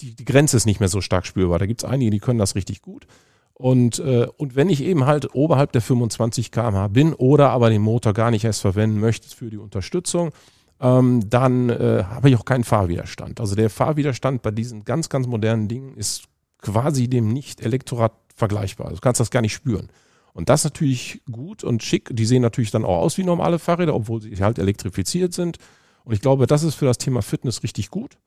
[0.00, 1.60] die, die Grenze ist nicht mehr so stark spürbar.
[1.60, 3.06] Da gibt es einige, die können das richtig gut.
[3.58, 7.82] Und, äh, und wenn ich eben halt oberhalb der 25 kmh bin oder aber den
[7.82, 10.30] Motor gar nicht erst verwenden möchte für die Unterstützung,
[10.80, 13.40] ähm, dann äh, habe ich auch keinen Fahrwiderstand.
[13.40, 16.24] Also der Fahrwiderstand bei diesen ganz, ganz modernen Dingen ist
[16.62, 18.86] quasi dem Nicht-Elektorad vergleichbar.
[18.86, 19.88] Also du kannst das gar nicht spüren.
[20.34, 22.10] Und das ist natürlich gut und schick.
[22.12, 25.58] Die sehen natürlich dann auch aus wie normale Fahrräder, obwohl sie halt elektrifiziert sind.
[26.04, 28.18] Und ich glaube, das ist für das Thema Fitness richtig gut.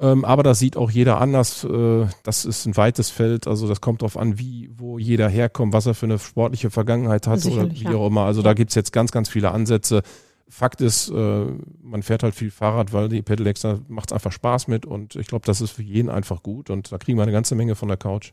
[0.00, 1.62] Ähm, aber das sieht auch jeder anders.
[1.64, 3.46] Äh, das ist ein weites Feld.
[3.46, 7.26] Also das kommt darauf an, wie, wo jeder herkommt, was er für eine sportliche Vergangenheit
[7.26, 7.94] hat oder Sicherlich, wie ja.
[7.96, 8.22] auch immer.
[8.24, 8.44] Also Ja.
[8.44, 10.02] da gibt's jetzt ganz, ganz viele Ansätze.
[10.48, 11.44] Fakt ist, äh,
[11.82, 15.26] man fährt halt viel Fahrrad, weil die Pedelecs, da macht's einfach Spaß mit und ich
[15.28, 17.88] glaube, das ist für jeden einfach gut und da kriegen wir eine ganze Menge von
[17.88, 18.32] der Couch.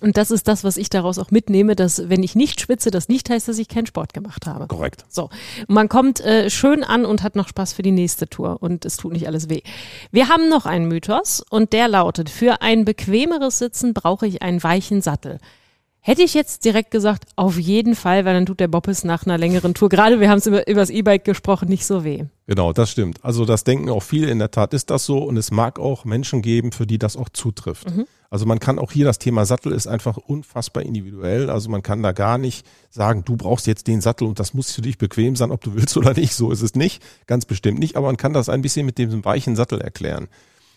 [0.00, 3.08] Und das ist das, was ich daraus auch mitnehme, dass wenn ich nicht schwitze, das
[3.08, 4.66] nicht heißt, dass ich keinen Sport gemacht habe.
[4.66, 5.04] Korrekt.
[5.08, 5.30] So,
[5.68, 8.98] man kommt äh, schön an und hat noch Spaß für die nächste Tour und es
[8.98, 9.62] tut nicht alles weh.
[10.10, 14.62] Wir haben noch einen Mythos und der lautet, für ein bequemeres Sitzen brauche ich einen
[14.62, 15.38] weichen Sattel.
[16.06, 19.38] Hätte ich jetzt direkt gesagt, auf jeden Fall, weil dann tut der Boppes nach einer
[19.38, 22.26] längeren Tour, gerade wir haben es über, über das E-Bike gesprochen, nicht so weh.
[22.46, 23.18] Genau, das stimmt.
[23.24, 26.04] Also das denken auch viele, in der Tat ist das so und es mag auch
[26.04, 27.88] Menschen geben, für die das auch zutrifft.
[28.30, 31.50] Also man kann auch hier, das Thema Sattel ist einfach unfassbar individuell.
[31.50, 34.70] Also man kann da gar nicht sagen, du brauchst jetzt den Sattel und das muss
[34.70, 36.34] für dich bequem sein, ob du willst oder nicht.
[36.34, 37.96] So ist es nicht, ganz bestimmt nicht.
[37.96, 40.28] Aber man kann das ein bisschen mit diesem weichen Sattel erklären.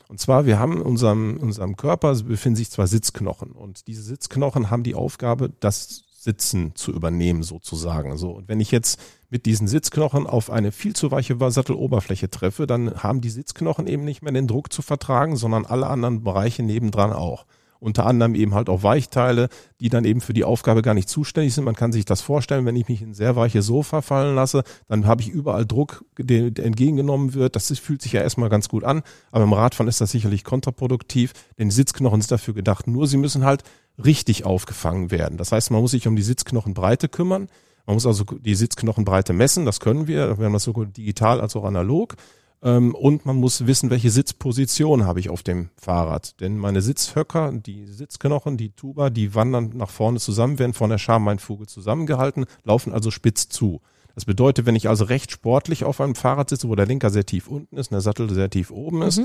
[0.10, 4.72] Und zwar, wir haben in unserem, unserem Körper befinden sich zwei Sitzknochen und diese Sitzknochen
[4.72, 8.18] haben die Aufgabe, das Sitzen zu übernehmen sozusagen.
[8.18, 12.66] So und wenn ich jetzt mit diesen Sitzknochen auf eine viel zu weiche Satteloberfläche treffe,
[12.66, 16.64] dann haben die Sitzknochen eben nicht mehr den Druck zu vertragen, sondern alle anderen Bereiche
[16.64, 17.46] nebendran auch.
[17.80, 19.48] Unter anderem eben halt auch Weichteile,
[19.80, 21.64] die dann eben für die Aufgabe gar nicht zuständig sind.
[21.64, 25.08] Man kann sich das vorstellen, wenn ich mich in sehr weiches Sofa fallen lasse, dann
[25.08, 27.56] habe ich überall Druck, der, entgegengenommen wird.
[27.56, 31.34] Das fühlt sich ja erstmal ganz gut an, aber im Radfahren ist das sicherlich kontraproduktiv,
[31.58, 32.88] denn die Sitzknochen sind dafür gedacht.
[32.88, 33.64] Nur sie müssen halt
[34.04, 35.38] richtig aufgefangen werden.
[35.38, 37.48] Das heißt, man muss sich um die Sitzknochenbreite kümmern.
[37.86, 40.38] Man muss also die Sitzknochenbreite messen, das können wir.
[40.38, 42.16] Wir haben das sowohl digital als auch analog.
[42.62, 46.40] Ähm, Und man muss wissen, welche Sitzposition habe ich auf dem Fahrrad.
[46.42, 50.98] Denn meine Sitzhöcker, die Sitzknochen, die Tuba, die wandern nach vorne zusammen, werden von der
[50.98, 53.82] Schameinfuge zusammengehalten, laufen also spitz zu.
[54.16, 57.26] Das bedeutet, wenn ich also recht sportlich auf einem Fahrrad sitze, wo der Lenker sehr
[57.26, 59.22] tief unten ist und der Sattel sehr tief oben ist,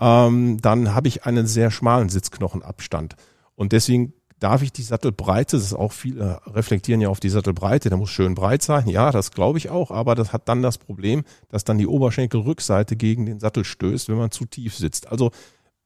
[0.00, 3.16] ähm, dann habe ich einen sehr schmalen Sitzknochenabstand.
[3.56, 7.88] Und deswegen darf ich die Sattelbreite, das ist auch viele reflektieren ja auf die Sattelbreite,
[7.88, 10.78] der muss schön breit sein, ja, das glaube ich auch, aber das hat dann das
[10.78, 15.08] Problem, dass dann die Oberschenkelrückseite gegen den Sattel stößt, wenn man zu tief sitzt.
[15.08, 15.30] Also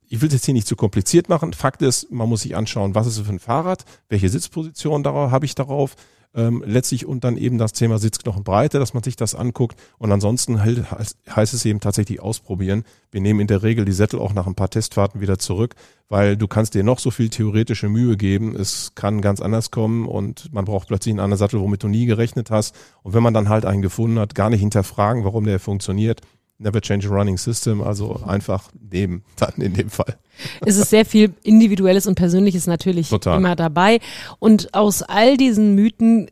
[0.09, 1.55] ich will es jetzt hier nicht zu kompliziert machen.
[1.55, 5.55] Fakt ist, man muss sich anschauen, was ist für ein Fahrrad, welche Sitzposition habe ich
[5.55, 5.97] darauf,
[6.35, 10.63] ähm, letztlich und dann eben das Thema Sitzknochenbreite, dass man sich das anguckt und ansonsten
[10.63, 12.85] halt, heißt, es eben tatsächlich ausprobieren.
[13.11, 15.75] Wir nehmen in der Regel die Sättel auch nach ein paar Testfahrten wieder zurück,
[16.09, 20.07] weil du kannst dir noch so viel theoretische Mühe geben, es kann ganz anders kommen
[20.07, 23.35] und man braucht plötzlich einen anderen Sattel, womit du nie gerechnet hast und wenn man
[23.35, 26.23] dann halt einen gefunden hat, gar nicht hinterfragen, warum der funktioniert.
[26.63, 30.17] Never change a running system, also einfach nehmen, dann in dem Fall.
[30.65, 33.37] Es ist sehr viel Individuelles und Persönliches natürlich Total.
[33.37, 34.01] immer dabei.
[34.39, 36.31] Und aus all diesen Mythen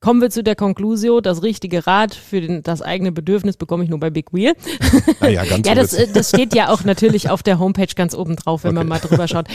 [0.00, 3.90] kommen wir zu der Conclusio, das richtige Rad für den, das eigene Bedürfnis bekomme ich
[3.90, 4.54] nur bei Big Wheel.
[5.20, 8.64] Naja, ganz ja, das, das steht ja auch natürlich auf der Homepage ganz oben drauf,
[8.64, 8.78] wenn okay.
[8.78, 9.46] man mal drüber schaut.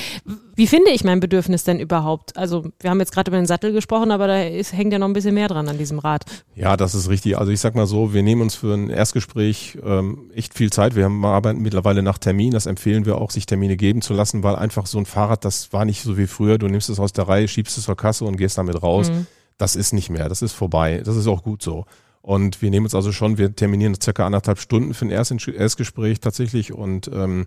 [0.55, 2.37] Wie finde ich mein Bedürfnis denn überhaupt?
[2.37, 5.07] Also wir haben jetzt gerade über den Sattel gesprochen, aber da ist, hängt ja noch
[5.07, 6.25] ein bisschen mehr dran an diesem Rad.
[6.55, 7.37] Ja, das ist richtig.
[7.37, 10.95] Also ich sag mal so, wir nehmen uns für ein Erstgespräch ähm, echt viel Zeit.
[10.95, 12.51] Wir haben arbeiten mittlerweile nach Termin.
[12.51, 15.71] Das empfehlen wir auch, sich Termine geben zu lassen, weil einfach so ein Fahrrad, das
[15.71, 16.57] war nicht so wie früher.
[16.57, 19.09] Du nimmst es aus der Reihe, schiebst es zur Kasse und gehst damit raus.
[19.11, 19.27] Mhm
[19.61, 21.01] das ist nicht mehr, das ist vorbei.
[21.05, 21.85] Das ist auch gut so.
[22.21, 26.73] Und wir nehmen uns also schon, wir terminieren circa anderthalb Stunden für ein Erstgespräch tatsächlich.
[26.73, 27.45] Und ähm,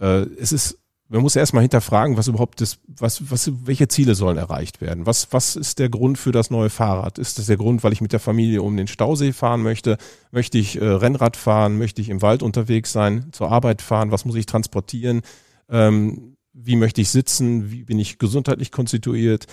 [0.00, 4.36] äh, es ist, man muss erstmal hinterfragen, was überhaupt das, was, was, welche Ziele sollen
[4.36, 5.06] erreicht werden?
[5.06, 7.18] Was, was ist der Grund für das neue Fahrrad?
[7.18, 9.96] Ist das der Grund, weil ich mit der Familie um den Stausee fahren möchte?
[10.32, 11.78] Möchte ich äh, Rennrad fahren?
[11.78, 14.10] Möchte ich im Wald unterwegs sein, zur Arbeit fahren?
[14.10, 15.22] Was muss ich transportieren?
[15.68, 17.70] Ähm, wie möchte ich sitzen?
[17.70, 19.46] Wie bin ich gesundheitlich konstituiert?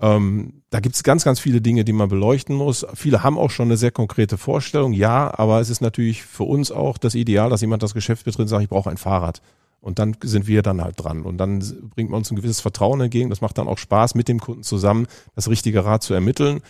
[0.00, 2.86] Ähm, da gibt es ganz, ganz viele Dinge, die man beleuchten muss.
[2.94, 6.72] Viele haben auch schon eine sehr konkrete Vorstellung, ja, aber es ist natürlich für uns
[6.72, 9.42] auch das Ideal, dass jemand das Geschäft betritt und sagt, ich brauche ein Fahrrad.
[9.80, 11.22] Und dann sind wir dann halt dran.
[11.22, 11.58] Und dann
[11.94, 13.30] bringt man uns ein gewisses Vertrauen entgegen.
[13.30, 16.62] Das macht dann auch Spaß, mit dem Kunden zusammen das richtige Rad zu ermitteln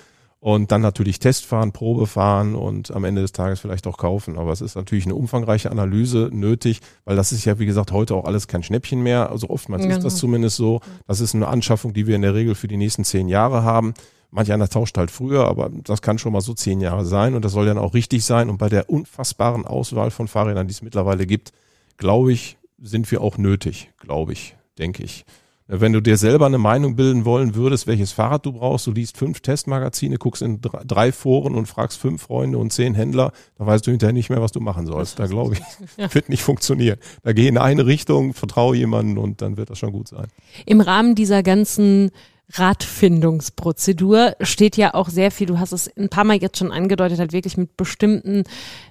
[0.42, 4.38] und dann natürlich Testfahren, Probefahren und am Ende des Tages vielleicht auch kaufen.
[4.38, 8.16] Aber es ist natürlich eine umfangreiche Analyse nötig, weil das ist ja, wie gesagt, heute
[8.16, 9.30] auch alles kein Schnäppchen mehr.
[9.30, 9.94] Also oftmals genau.
[9.94, 10.20] ist das genau.
[10.20, 10.80] zumindest so.
[11.06, 13.94] Das ist eine Anschaffung, die wir in der Regel für die nächsten zehn Jahre haben.
[14.32, 17.44] Manch einer tauscht halt früher, aber das kann schon mal so zehn Jahre sein und
[17.44, 18.50] das soll dann auch richtig sein.
[18.50, 21.52] Und bei der unfassbaren Auswahl von Fahrrädern, die es mittlerweile gibt,
[21.98, 25.24] glaube ich, sind wir auch nötig, glaube ich, denke ich.
[25.68, 29.16] Wenn du dir selber eine Meinung bilden wollen würdest, welches Fahrrad du brauchst, du liest
[29.16, 33.86] fünf Testmagazine, guckst in drei Foren und fragst fünf Freunde und zehn Händler, da weißt
[33.86, 35.18] du hinterher nicht mehr, was du machen sollst.
[35.18, 36.98] Da glaube ich, wird nicht funktionieren.
[37.22, 40.26] Da geh in eine Richtung, vertraue jemanden und dann wird das schon gut sein.
[40.66, 42.10] Im Rahmen dieser ganzen
[42.54, 47.18] Radfindungsprozedur steht ja auch sehr viel, du hast es ein paar Mal jetzt schon angedeutet,
[47.18, 48.44] halt wirklich mit bestimmten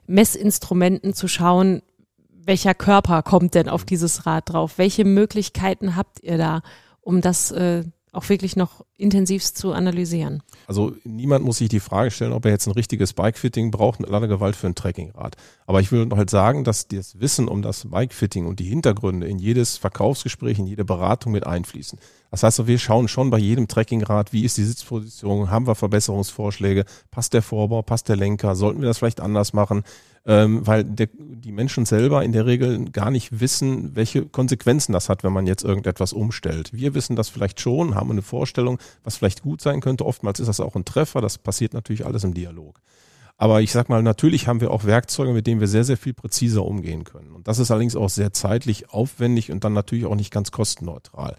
[0.07, 1.81] Messinstrumenten zu schauen,
[2.45, 4.77] welcher Körper kommt denn auf dieses Rad drauf?
[4.77, 6.61] Welche Möglichkeiten habt ihr da,
[7.01, 10.43] um das äh, auch wirklich noch intensivst zu analysieren?
[10.67, 14.09] Also niemand muss sich die Frage stellen, ob er jetzt ein richtiges Bikefitting braucht, mit
[14.09, 15.35] aller Gewalt für ein Trekkingrad.
[15.65, 19.39] Aber ich will halt sagen, dass das Wissen um das Bikefitting und die Hintergründe in
[19.39, 21.99] jedes Verkaufsgespräch, in jede Beratung mit einfließen.
[22.29, 26.85] Das heißt, wir schauen schon bei jedem Trekkingrad, wie ist die Sitzposition, haben wir Verbesserungsvorschläge,
[27.09, 29.83] passt der Vorbau, passt der Lenker, sollten wir das vielleicht anders machen?
[30.25, 35.09] ähm, weil der, die Menschen selber in der Regel gar nicht wissen, welche Konsequenzen das
[35.09, 36.71] hat, wenn man jetzt irgendetwas umstellt.
[36.73, 40.05] Wir wissen das vielleicht schon, haben eine Vorstellung, was vielleicht gut sein könnte.
[40.05, 42.79] Oftmals ist das auch ein Treffer, das passiert natürlich alles im Dialog.
[43.37, 46.13] Aber ich sag mal, natürlich haben wir auch Werkzeuge, mit denen wir sehr, sehr viel
[46.13, 47.31] präziser umgehen können.
[47.31, 51.35] Und das ist allerdings auch sehr zeitlich aufwendig und dann natürlich auch nicht ganz kostenneutral.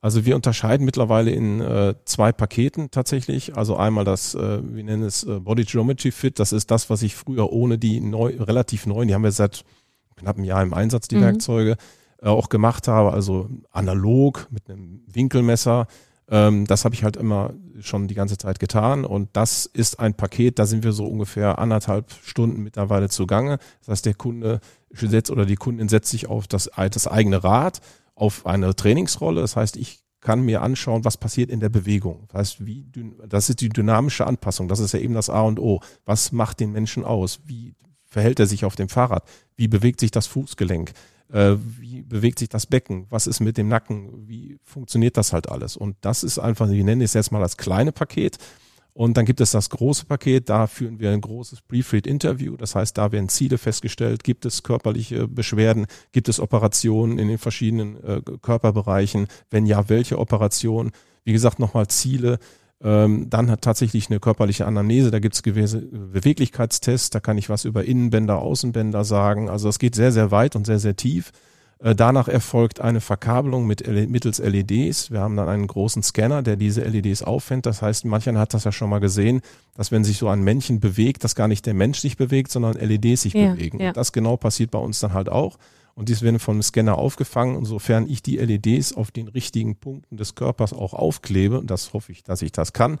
[0.00, 3.56] Also wir unterscheiden mittlerweile in äh, zwei Paketen tatsächlich.
[3.56, 6.38] Also einmal das, äh, wir nennen es äh, Body Geometry Fit.
[6.38, 9.64] Das ist das, was ich früher ohne die neu, relativ neuen, die haben wir seit
[10.16, 11.22] knapp einem Jahr im Einsatz, die mhm.
[11.22, 11.76] Werkzeuge,
[12.22, 13.12] äh, auch gemacht habe.
[13.12, 15.86] Also analog mit einem Winkelmesser.
[16.30, 19.04] Ähm, das habe ich halt immer schon die ganze Zeit getan.
[19.04, 23.58] Und das ist ein Paket, da sind wir so ungefähr anderthalb Stunden mittlerweile zugange.
[23.80, 24.60] Das heißt, der Kunde
[24.90, 27.80] setzt oder die Kundin setzt sich auf das, das eigene Rad
[28.14, 29.40] auf eine Trainingsrolle.
[29.40, 32.24] Das heißt, ich kann mir anschauen, was passiert in der Bewegung.
[32.28, 32.86] Das heißt, wie,
[33.28, 34.68] das ist die dynamische Anpassung.
[34.68, 35.80] Das ist ja eben das A und O.
[36.04, 37.40] Was macht den Menschen aus?
[37.44, 39.22] Wie verhält er sich auf dem Fahrrad?
[39.56, 40.92] Wie bewegt sich das Fußgelenk?
[41.32, 43.06] Äh, wie bewegt sich das Becken?
[43.10, 44.28] Was ist mit dem Nacken?
[44.28, 45.76] Wie funktioniert das halt alles?
[45.76, 48.38] Und das ist einfach, wir nennen es jetzt mal das kleine Paket.
[48.98, 52.56] Und dann gibt es das große Paket, da führen wir ein großes Brief-Read-Interview.
[52.56, 57.38] Das heißt, da werden Ziele festgestellt, gibt es körperliche Beschwerden, gibt es Operationen in den
[57.38, 60.90] verschiedenen äh, Körperbereichen, wenn ja, welche Operationen.
[61.22, 62.40] Wie gesagt, nochmal Ziele.
[62.82, 67.48] Ähm, dann hat tatsächlich eine körperliche Anamnese, da gibt es gewisse Beweglichkeitstests, da kann ich
[67.48, 69.50] was über Innenbänder, Außenbänder sagen.
[69.50, 71.32] Also es geht sehr, sehr weit und sehr, sehr tief.
[71.80, 75.10] Äh, danach erfolgt eine Verkabelung mit mittels LEDs.
[75.10, 77.66] Wir haben dann einen großen Scanner, der diese LEDs auffängt.
[77.66, 79.40] Das heißt, mancher hat das ja schon mal gesehen,
[79.74, 82.74] dass wenn sich so ein Männchen bewegt, dass gar nicht der Mensch sich bewegt, sondern
[82.74, 83.80] LEDs sich ja, bewegen.
[83.80, 83.88] Ja.
[83.88, 85.56] Und das genau passiert bei uns dann halt auch
[85.98, 87.56] und dies werden vom Scanner aufgefangen.
[87.56, 91.92] Und sofern ich die LEDs auf den richtigen Punkten des Körpers auch aufklebe, und das
[91.92, 93.00] hoffe ich, dass ich das kann,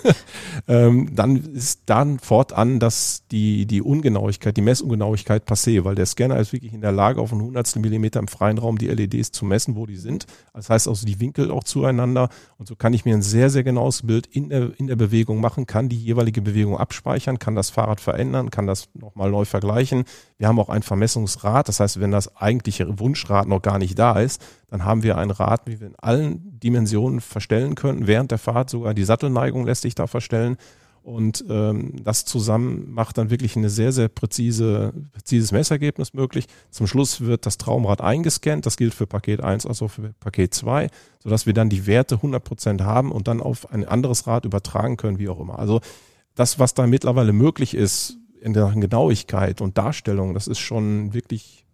[0.66, 6.38] ähm, dann ist dann fortan, dass die, die Ungenauigkeit, die Messungenauigkeit passé, weil der Scanner
[6.38, 9.44] ist wirklich in der Lage, auf einen hundertstel Millimeter im freien Raum die LEDs zu
[9.44, 10.24] messen, wo die sind.
[10.54, 12.30] Das heißt also die Winkel auch zueinander.
[12.56, 15.42] Und so kann ich mir ein sehr, sehr genaues Bild in der, in der Bewegung
[15.42, 20.04] machen, kann die jeweilige Bewegung abspeichern, kann das Fahrrad verändern, kann das nochmal neu vergleichen.
[20.38, 21.68] Wir haben auch ein Vermessungsrad.
[21.68, 25.30] Das heißt, wenn das eigentliche Wunschrad noch gar nicht da ist, dann haben wir ein
[25.30, 28.06] Rad, wie wir in allen Dimensionen verstellen können.
[28.06, 30.56] Während der Fahrt sogar die Sattelneigung lässt sich da verstellen.
[31.02, 36.46] Und ähm, das zusammen macht dann wirklich eine sehr, sehr präzise, präzises Messergebnis möglich.
[36.70, 38.66] Zum Schluss wird das Traumrad eingescannt.
[38.66, 42.16] Das gilt für Paket 1 als auch für Paket 2, sodass wir dann die Werte
[42.16, 45.58] 100 Prozent haben und dann auf ein anderes Rad übertragen können, wie auch immer.
[45.58, 45.80] Also
[46.34, 51.66] das, was da mittlerweile möglich ist in der Genauigkeit und Darstellung, das ist schon wirklich,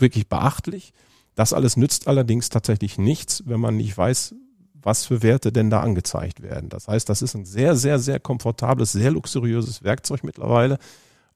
[0.00, 0.92] wirklich beachtlich.
[1.34, 4.34] Das alles nützt allerdings tatsächlich nichts, wenn man nicht weiß,
[4.74, 6.68] was für Werte denn da angezeigt werden.
[6.68, 10.78] Das heißt, das ist ein sehr, sehr, sehr komfortables, sehr luxuriöses Werkzeug mittlerweile.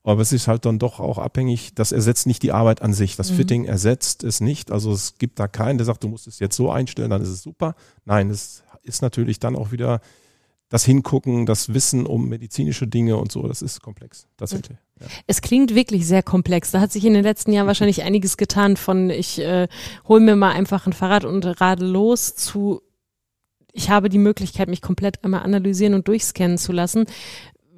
[0.03, 3.15] Aber es ist halt dann doch auch abhängig, das ersetzt nicht die Arbeit an sich.
[3.15, 3.35] Das mhm.
[3.35, 4.71] Fitting ersetzt es nicht.
[4.71, 7.29] Also es gibt da keinen, der sagt, du musst es jetzt so einstellen, dann ist
[7.29, 7.75] es super.
[8.03, 10.01] Nein, es ist natürlich dann auch wieder
[10.73, 14.25] das Hingucken, das Wissen um medizinische Dinge und so, das ist komplex.
[14.37, 14.75] Tatsächlich.
[14.99, 15.05] Ja.
[15.27, 16.71] Es klingt wirklich sehr komplex.
[16.71, 19.67] Da hat sich in den letzten Jahren wahrscheinlich einiges getan von ich äh,
[20.07, 22.81] hole mir mal einfach ein Fahrrad und radel los zu
[23.71, 27.05] ich habe die Möglichkeit, mich komplett einmal analysieren und durchscannen zu lassen.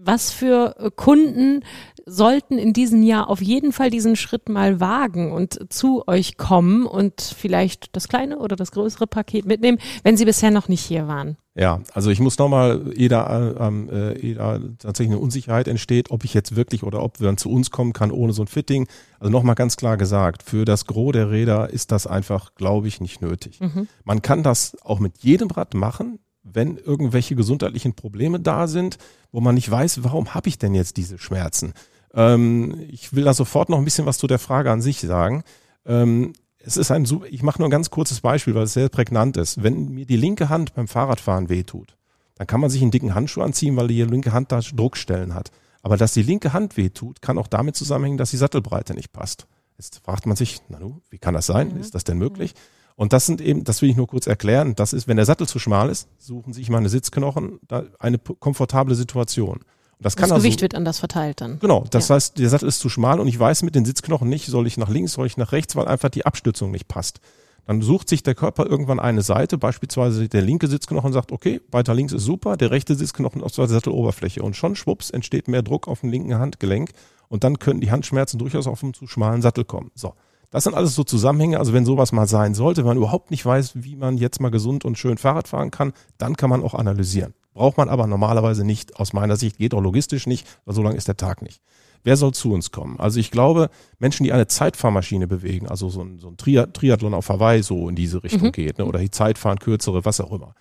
[0.05, 1.63] Was für äh, Kunden
[2.05, 6.85] sollten in diesem Jahr auf jeden Fall diesen Schritt mal wagen und zu euch kommen
[6.85, 11.07] und vielleicht das kleine oder das größere Paket mitnehmen, wenn sie bisher noch nicht hier
[11.07, 11.37] waren?
[11.57, 16.33] Ja, also ich muss nochmal, jeder, ähm, äh, jeder tatsächlich eine Unsicherheit entsteht, ob ich
[16.33, 18.87] jetzt wirklich oder ob man zu uns kommen kann ohne so ein Fitting.
[19.19, 22.99] Also nochmal ganz klar gesagt, für das Gros der Räder ist das einfach, glaube ich,
[22.99, 23.61] nicht nötig.
[23.61, 23.87] Mhm.
[24.03, 26.19] Man kann das auch mit jedem Rad machen,
[26.55, 28.97] wenn irgendwelche gesundheitlichen Probleme da sind,
[29.31, 31.73] wo man nicht weiß, warum habe ich denn jetzt diese Schmerzen?
[32.13, 35.43] Ähm, ich will da sofort noch ein bisschen was zu der Frage an sich sagen.
[35.85, 39.37] Ähm, es ist ein, ich mache nur ein ganz kurzes Beispiel, weil es sehr prägnant
[39.37, 39.61] ist.
[39.61, 41.95] Wenn mir die linke Hand beim Fahrradfahren wehtut,
[42.35, 45.51] dann kann man sich einen dicken Handschuh anziehen, weil die linke Hand da Druckstellen hat.
[45.83, 49.45] Aber dass die linke Hand wehtut, kann auch damit zusammenhängen, dass die Sattelbreite nicht passt.
[49.77, 51.73] Jetzt fragt man sich, na nu, wie kann das sein?
[51.73, 51.79] Mhm.
[51.79, 52.55] Ist das denn möglich?
[52.95, 55.47] Und das sind eben, das will ich nur kurz erklären, das ist, wenn der Sattel
[55.47, 59.59] zu schmal ist, suchen sich meine Sitzknochen da eine komfortable Situation.
[59.99, 61.59] Das, das Gewicht also, wird anders verteilt dann.
[61.59, 62.15] Genau, das ja.
[62.15, 64.77] heißt, der Sattel ist zu schmal und ich weiß mit den Sitzknochen nicht, soll ich
[64.77, 67.19] nach links, soll ich nach rechts, weil einfach die Abstützung nicht passt.
[67.65, 71.95] Dann sucht sich der Körper irgendwann eine Seite, beispielsweise der linke Sitzknochen sagt, okay, weiter
[71.95, 75.87] links ist super, der rechte Sitzknochen auf der Satteloberfläche und schon schwupps entsteht mehr Druck
[75.87, 76.91] auf dem linken Handgelenk
[77.27, 79.91] und dann können die Handschmerzen durchaus auf einen zu schmalen Sattel kommen.
[79.95, 80.13] So.
[80.55, 81.59] Das sind alles so Zusammenhänge.
[81.59, 84.51] Also wenn sowas mal sein sollte, wenn man überhaupt nicht weiß, wie man jetzt mal
[84.51, 87.33] gesund und schön Fahrrad fahren kann, dann kann man auch analysieren.
[87.53, 90.95] Braucht man aber normalerweise nicht, aus meiner Sicht, geht auch logistisch nicht, weil so lang
[90.95, 91.61] ist der Tag nicht.
[92.05, 92.97] Wer soll zu uns kommen?
[93.01, 97.27] Also ich glaube, Menschen, die eine Zeitfahrmaschine bewegen, also so ein, so ein Triathlon auf
[97.27, 98.51] Hawaii so in diese Richtung mhm.
[98.53, 100.55] geht, ne, oder die Zeitfahren, kürzere, was auch immer.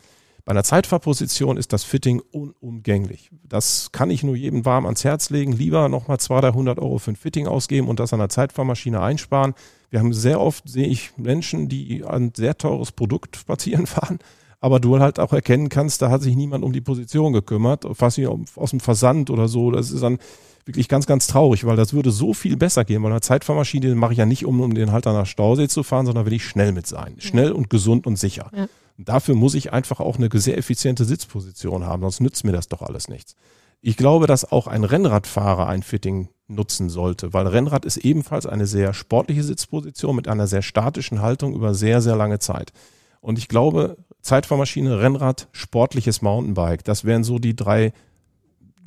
[0.45, 3.31] Bei einer Zeitfahrposition ist das Fitting unumgänglich.
[3.49, 5.53] Das kann ich nur jedem warm ans Herz legen.
[5.53, 9.55] Lieber nochmal 200, 300 Euro für ein Fitting ausgeben und das an der Zeitfahrmaschine einsparen.
[9.89, 14.19] Wir haben sehr oft, sehe ich Menschen, die ein sehr teures Produkt spazieren fahren,
[14.61, 18.19] aber du halt auch erkennen kannst, da hat sich niemand um die Position gekümmert, fast
[18.19, 19.71] wie aus dem Versand oder so.
[19.71, 20.19] Das ist dann
[20.67, 24.13] wirklich ganz, ganz traurig, weil das würde so viel besser gehen, weil eine Zeitfahrmaschine mache
[24.13, 26.73] ich ja nicht, um, um den Halter nach Stausee zu fahren, sondern will ich schnell
[26.73, 27.15] mit sein.
[27.19, 28.51] Schnell und gesund und sicher.
[28.55, 28.67] Ja.
[28.97, 32.83] Dafür muss ich einfach auch eine sehr effiziente Sitzposition haben, sonst nützt mir das doch
[32.83, 33.35] alles nichts.
[33.81, 38.67] Ich glaube, dass auch ein Rennradfahrer ein Fitting nutzen sollte, weil Rennrad ist ebenfalls eine
[38.67, 42.73] sehr sportliche Sitzposition mit einer sehr statischen Haltung über sehr, sehr lange Zeit.
[43.21, 46.85] Und ich glaube, Zeitfahrmaschine, Rennrad, sportliches Mountainbike.
[46.85, 47.93] Das wären so die drei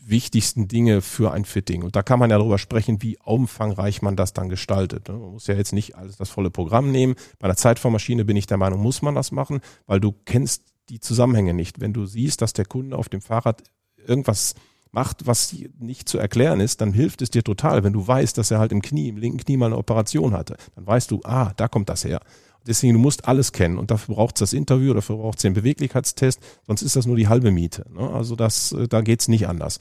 [0.09, 1.83] wichtigsten Dinge für ein Fitting.
[1.83, 5.09] Und da kann man ja darüber sprechen, wie umfangreich man das dann gestaltet.
[5.09, 7.15] Man muss ja jetzt nicht alles das volle Programm nehmen.
[7.39, 10.99] Bei einer Zeitfahrmaschine bin ich der Meinung, muss man das machen, weil du kennst die
[10.99, 11.81] Zusammenhänge nicht.
[11.81, 13.63] Wenn du siehst, dass der Kunde auf dem Fahrrad
[14.05, 14.55] irgendwas
[14.91, 17.83] macht, was nicht zu erklären ist, dann hilft es dir total.
[17.83, 20.57] Wenn du weißt, dass er halt im Knie, im linken Knie mal eine Operation hatte,
[20.75, 22.21] dann weißt du, ah, da kommt das her.
[22.67, 25.53] Deswegen, du musst alles kennen und dafür braucht es das Interview, dafür braucht es den
[25.53, 27.85] Beweglichkeitstest, sonst ist das nur die halbe Miete.
[27.93, 28.09] Ne?
[28.09, 29.79] Also das, äh, da geht's nicht anders.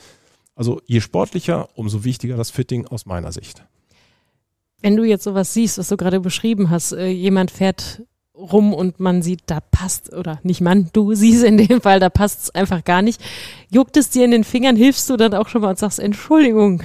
[0.54, 3.64] Also je sportlicher, umso wichtiger das Fitting aus meiner Sicht.
[4.80, 8.02] Wenn du jetzt sowas siehst, was du gerade beschrieben hast, äh, jemand fährt
[8.34, 12.08] rum und man sieht, da passt, oder nicht man, du siehst in dem Fall, da
[12.10, 13.20] passt es einfach gar nicht.
[13.70, 16.82] Juckt es dir in den Fingern, hilfst du dann auch schon mal und sagst, Entschuldigung,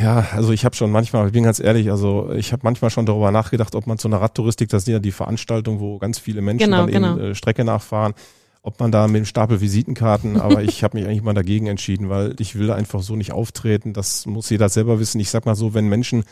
[0.00, 3.06] ja, also ich habe schon manchmal, ich bin ganz ehrlich, also ich habe manchmal schon
[3.06, 6.40] darüber nachgedacht, ob man zu einer Radtouristik, das sind ja die Veranstaltungen, wo ganz viele
[6.40, 7.16] Menschen genau, dann genau.
[7.16, 8.14] eben äh, Strecke nachfahren,
[8.62, 12.08] ob man da mit dem Stapel Visitenkarten, aber ich habe mich eigentlich mal dagegen entschieden,
[12.08, 13.92] weil ich will einfach so nicht auftreten.
[13.92, 15.20] Das muss jeder selber wissen.
[15.20, 16.24] Ich sag mal so, wenn Menschen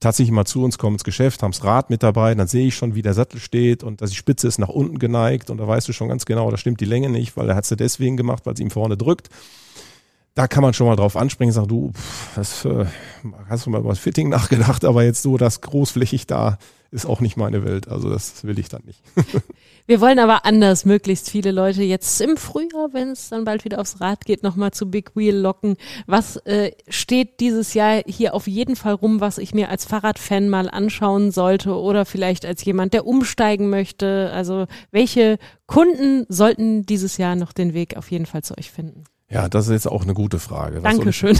[0.00, 2.74] tatsächlich mal zu uns kommen ins Geschäft, haben das Rad mit dabei, dann sehe ich
[2.74, 5.66] schon, wie der Sattel steht und dass die Spitze ist nach unten geneigt und da
[5.66, 8.16] weißt du schon ganz genau, da stimmt die Länge nicht, weil er hat sie deswegen
[8.16, 9.30] gemacht, weil sie ihm vorne drückt
[10.34, 11.92] da kann man schon mal drauf anspringen sagen, du,
[12.34, 12.86] das, äh,
[13.48, 16.58] hast du mal über das Fitting nachgedacht, aber jetzt so das großflächig da
[16.94, 17.88] ist auch nicht meine Welt.
[17.88, 19.02] Also das will ich dann nicht.
[19.86, 23.80] Wir wollen aber anders möglichst viele Leute jetzt im Frühjahr, wenn es dann bald wieder
[23.80, 25.76] aufs Rad geht, nochmal zu Big Wheel locken.
[26.06, 30.48] Was äh, steht dieses Jahr hier auf jeden Fall rum, was ich mir als Fahrradfan
[30.48, 34.30] mal anschauen sollte oder vielleicht als jemand, der umsteigen möchte?
[34.32, 39.04] Also welche Kunden sollten dieses Jahr noch den Weg auf jeden Fall zu euch finden?
[39.30, 40.82] Ja, das ist jetzt auch eine gute Frage.
[40.82, 41.38] Was Dankeschön.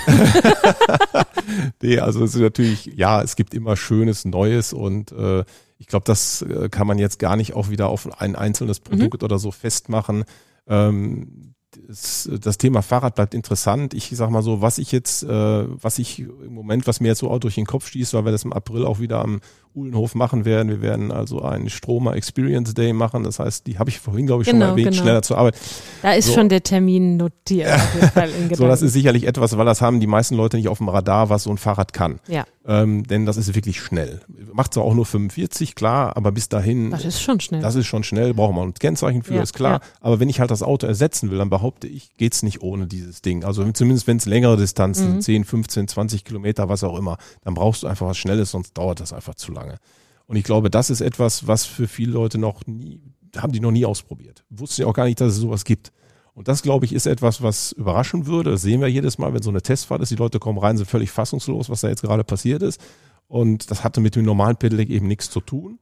[1.83, 5.45] nee, also es ist natürlich, ja, es gibt immer Schönes, Neues und äh,
[5.79, 8.85] ich glaube, das äh, kann man jetzt gar nicht auch wieder auf ein einzelnes mhm.
[8.85, 9.27] Produkt mhm.
[9.27, 10.25] oder so festmachen.
[10.67, 11.55] Ähm,
[11.87, 13.95] das, das, Thema Fahrrad bleibt interessant.
[13.95, 17.19] Ich sag mal so, was ich jetzt, äh, was ich im Moment, was mir jetzt
[17.19, 19.41] so auch durch den Kopf stieß, weil wir das im April auch wieder am
[19.75, 20.69] Uhlenhof machen werden.
[20.69, 23.25] Wir werden also einen Stromer Experience Day machen.
[23.25, 25.03] Das heißt, die habe ich vorhin, glaube ich, genau, schon mal erwähnt, genau.
[25.03, 25.57] schneller zur Arbeit.
[26.03, 26.35] Da ist so.
[26.35, 27.71] schon der Termin notiert.
[28.53, 31.29] so, das ist sicherlich etwas, weil das haben die meisten Leute nicht auf dem Radar,
[31.29, 32.21] was so ein Fahrrad kann.
[32.29, 32.45] Ja.
[32.67, 34.21] Ähm, denn das ist wirklich schnell.
[34.53, 36.91] Macht zwar auch nur 45, klar, aber bis dahin.
[36.91, 37.61] Das ist schon schnell.
[37.61, 39.73] Das ist schon schnell, brauchen wir ein Kennzeichen für, ja, ist klar.
[39.73, 39.81] Ja.
[40.01, 43.23] Aber wenn ich halt das Auto ersetzen will, dann behaupte ich, geht's nicht ohne dieses
[43.23, 43.45] Ding.
[43.45, 45.21] Also zumindest wenn es längere Distanzen, mhm.
[45.21, 49.01] 10, 15, 20 Kilometer, was auch immer, dann brauchst du einfach was Schnelles, sonst dauert
[49.01, 49.79] das einfach zu lange.
[50.27, 53.01] Und ich glaube, das ist etwas, was für viele Leute noch nie,
[53.37, 54.45] haben die noch nie ausprobiert.
[54.51, 55.93] Wussten ja auch gar nicht, dass es sowas gibt.
[56.35, 58.53] Und das, glaube ich, ist etwas, was überraschen würde.
[58.53, 60.11] Das sehen wir jedes Mal, wenn so eine Testfahrt ist.
[60.11, 62.81] Die Leute kommen rein, sind völlig fassungslos, was da jetzt gerade passiert ist.
[63.29, 65.79] Und das hatte mit dem normalen Pedelec eben nichts zu tun.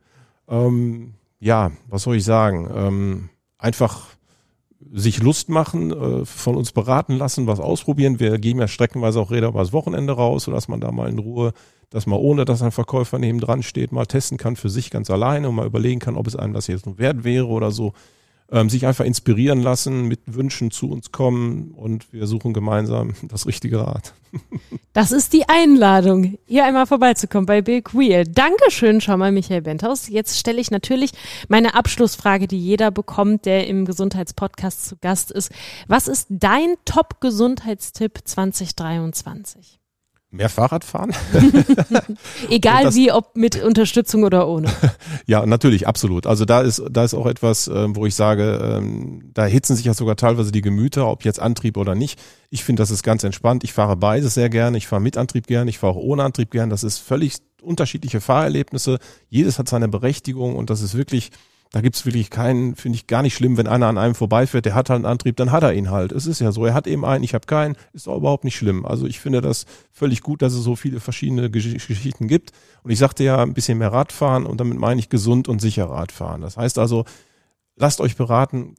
[0.48, 2.70] Ähm, ja, was soll ich sagen?
[2.74, 3.28] Ähm,
[3.58, 4.08] einfach
[4.90, 8.20] sich Lust machen, äh, von uns beraten lassen, was ausprobieren.
[8.20, 11.52] Wir geben ja streckenweise auch Räder übers Wochenende raus, sodass man da mal in Ruhe
[11.92, 15.10] dass man ohne, dass ein Verkäufer neben dran steht, mal testen kann für sich ganz
[15.10, 17.92] alleine und mal überlegen kann, ob es einem das jetzt nun wert wäre oder so.
[18.52, 23.46] Ähm, sich einfach inspirieren lassen, mit Wünschen zu uns kommen und wir suchen gemeinsam das
[23.46, 24.12] richtige Rad.
[24.94, 28.24] Das ist die Einladung, hier einmal vorbeizukommen bei Big Wheel.
[28.24, 30.06] Dankeschön schon mal, Michael Benthaus.
[30.06, 31.12] Jetzt stelle ich natürlich
[31.48, 35.50] meine Abschlussfrage, die jeder bekommt, der im Gesundheitspodcast zu Gast ist.
[35.88, 39.81] Was ist dein Top-Gesundheitstipp 2023?
[40.34, 41.12] Mehr Fahrrad fahren.
[42.48, 44.70] Egal das, wie, ob mit Unterstützung oder ohne.
[45.26, 46.26] ja, natürlich, absolut.
[46.26, 49.84] Also da ist, da ist auch etwas, äh, wo ich sage, ähm, da hitzen sich
[49.84, 52.18] ja sogar teilweise die Gemüter, ob jetzt Antrieb oder nicht.
[52.48, 53.62] Ich finde, das ist ganz entspannt.
[53.62, 54.78] Ich fahre beides sehr gerne.
[54.78, 55.68] Ich fahre mit Antrieb gerne.
[55.68, 56.70] Ich fahre auch ohne Antrieb gerne.
[56.70, 59.00] Das ist völlig unterschiedliche Fahrerlebnisse.
[59.28, 61.30] Jedes hat seine Berechtigung und das ist wirklich,
[61.72, 64.74] da gibt's wirklich keinen, finde ich gar nicht schlimm, wenn einer an einem vorbeifährt, der
[64.74, 66.12] hat halt einen Antrieb, dann hat er ihn halt.
[66.12, 68.56] Es ist ja so, er hat eben einen, ich habe keinen, ist auch überhaupt nicht
[68.56, 68.84] schlimm.
[68.84, 72.52] Also ich finde das völlig gut, dass es so viele verschiedene Geschichten gibt.
[72.82, 75.86] Und ich sagte ja, ein bisschen mehr Radfahren und damit meine ich gesund und sicher
[75.86, 76.42] Radfahren.
[76.42, 77.06] Das heißt also,
[77.76, 78.74] lasst euch beraten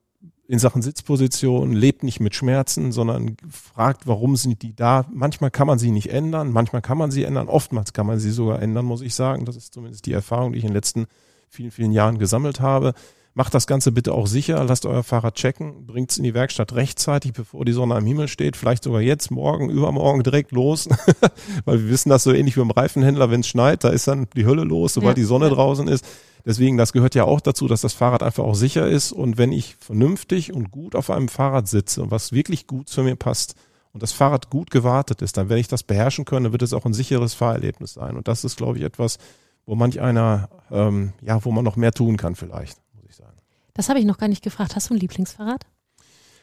[0.48, 5.08] in Sachen Sitzposition, lebt nicht mit Schmerzen, sondern fragt, warum sind die da.
[5.12, 8.30] Manchmal kann man sie nicht ändern, manchmal kann man sie ändern, oftmals kann man sie
[8.30, 9.46] sogar ändern, muss ich sagen.
[9.46, 11.08] Das ist zumindest die Erfahrung, die ich in den letzten
[11.54, 12.94] vielen, vielen Jahren gesammelt habe.
[13.36, 16.74] Macht das Ganze bitte auch sicher, lasst euer Fahrrad checken, bringt es in die Werkstatt
[16.74, 20.88] rechtzeitig, bevor die Sonne am Himmel steht, vielleicht sogar jetzt, morgen, übermorgen direkt los,
[21.66, 24.28] weil wir wissen das so ähnlich wie beim Reifenhändler, wenn es schneit, da ist dann
[24.36, 25.24] die Hölle los, sobald ja.
[25.24, 26.06] die Sonne draußen ist.
[26.46, 29.52] Deswegen, das gehört ja auch dazu, dass das Fahrrad einfach auch sicher ist und wenn
[29.52, 33.56] ich vernünftig und gut auf einem Fahrrad sitze, was wirklich gut zu mir passt
[33.94, 36.74] und das Fahrrad gut gewartet ist, dann werde ich das beherrschen können, dann wird es
[36.74, 39.18] auch ein sicheres Fahrerlebnis sein und das ist, glaube ich, etwas,
[39.66, 43.38] wo manch einer, ähm, ja, wo man noch mehr tun kann vielleicht, muss ich sagen.
[43.74, 44.76] Das habe ich noch gar nicht gefragt.
[44.76, 45.66] Hast du ein Lieblingsfahrrad?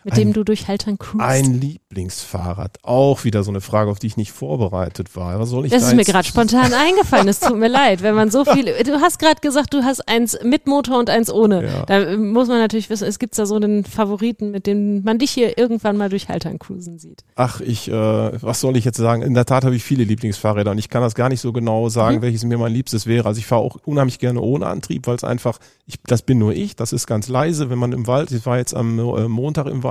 [0.05, 1.23] Mit ein, dem du durch Haltern cruist.
[1.23, 2.79] Ein Lieblingsfahrrad.
[2.83, 5.39] Auch wieder so eine Frage, auf die ich nicht vorbereitet war.
[5.39, 7.29] Was soll ich das da ist mir gerade spontan eingefallen.
[7.29, 8.65] Es tut mir leid, wenn man so viel.
[8.85, 11.65] Du hast gerade gesagt, du hast eins mit Motor und eins ohne.
[11.65, 11.85] Ja.
[11.85, 15.33] Da muss man natürlich wissen, es gibt da so einen Favoriten, mit dem man dich
[15.33, 17.23] hier irgendwann mal durch Haltern cruisen sieht.
[17.35, 19.21] Ach, ich, äh, was soll ich jetzt sagen?
[19.21, 21.91] In der Tat habe ich viele Lieblingsfahrräder und ich kann das gar nicht so genau
[21.91, 22.23] sagen, mhm.
[22.23, 23.27] welches mir mein Liebstes wäre.
[23.27, 26.55] Also ich fahre auch unheimlich gerne ohne Antrieb, weil es einfach, ich, das bin nur
[26.55, 29.67] ich, das ist ganz leise, wenn man im Wald, ich war jetzt am äh, Montag
[29.67, 29.90] im Wald,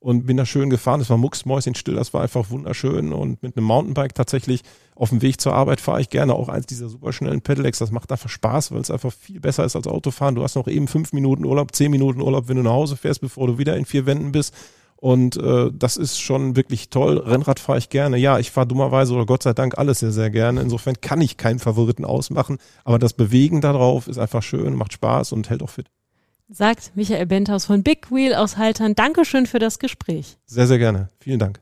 [0.00, 1.00] und bin da schön gefahren.
[1.00, 4.62] Es war mucksmäuschenstill, das war einfach wunderschön und mit einem Mountainbike tatsächlich
[4.94, 7.78] auf dem Weg zur Arbeit fahre ich gerne auch eins dieser superschnellen Pedelecs.
[7.78, 10.34] Das macht einfach Spaß, weil es einfach viel besser ist als Autofahren.
[10.34, 13.20] Du hast noch eben fünf Minuten Urlaub, zehn Minuten Urlaub, wenn du nach Hause fährst,
[13.20, 14.54] bevor du wieder in vier Wänden bist.
[14.96, 17.18] Und äh, das ist schon wirklich toll.
[17.18, 18.16] Rennrad fahre ich gerne.
[18.16, 20.60] Ja, ich fahre dummerweise oder Gott sei Dank alles sehr, sehr gerne.
[20.60, 22.58] Insofern kann ich keinen Favoriten ausmachen.
[22.82, 25.86] Aber das Bewegen darauf ist einfach schön, macht Spaß und hält auch fit
[26.48, 28.94] sagt Michael Benthaus von Big Wheel aus Haltern.
[28.94, 30.38] Dankeschön für das Gespräch.
[30.46, 31.08] Sehr, sehr gerne.
[31.20, 31.60] Vielen Dank.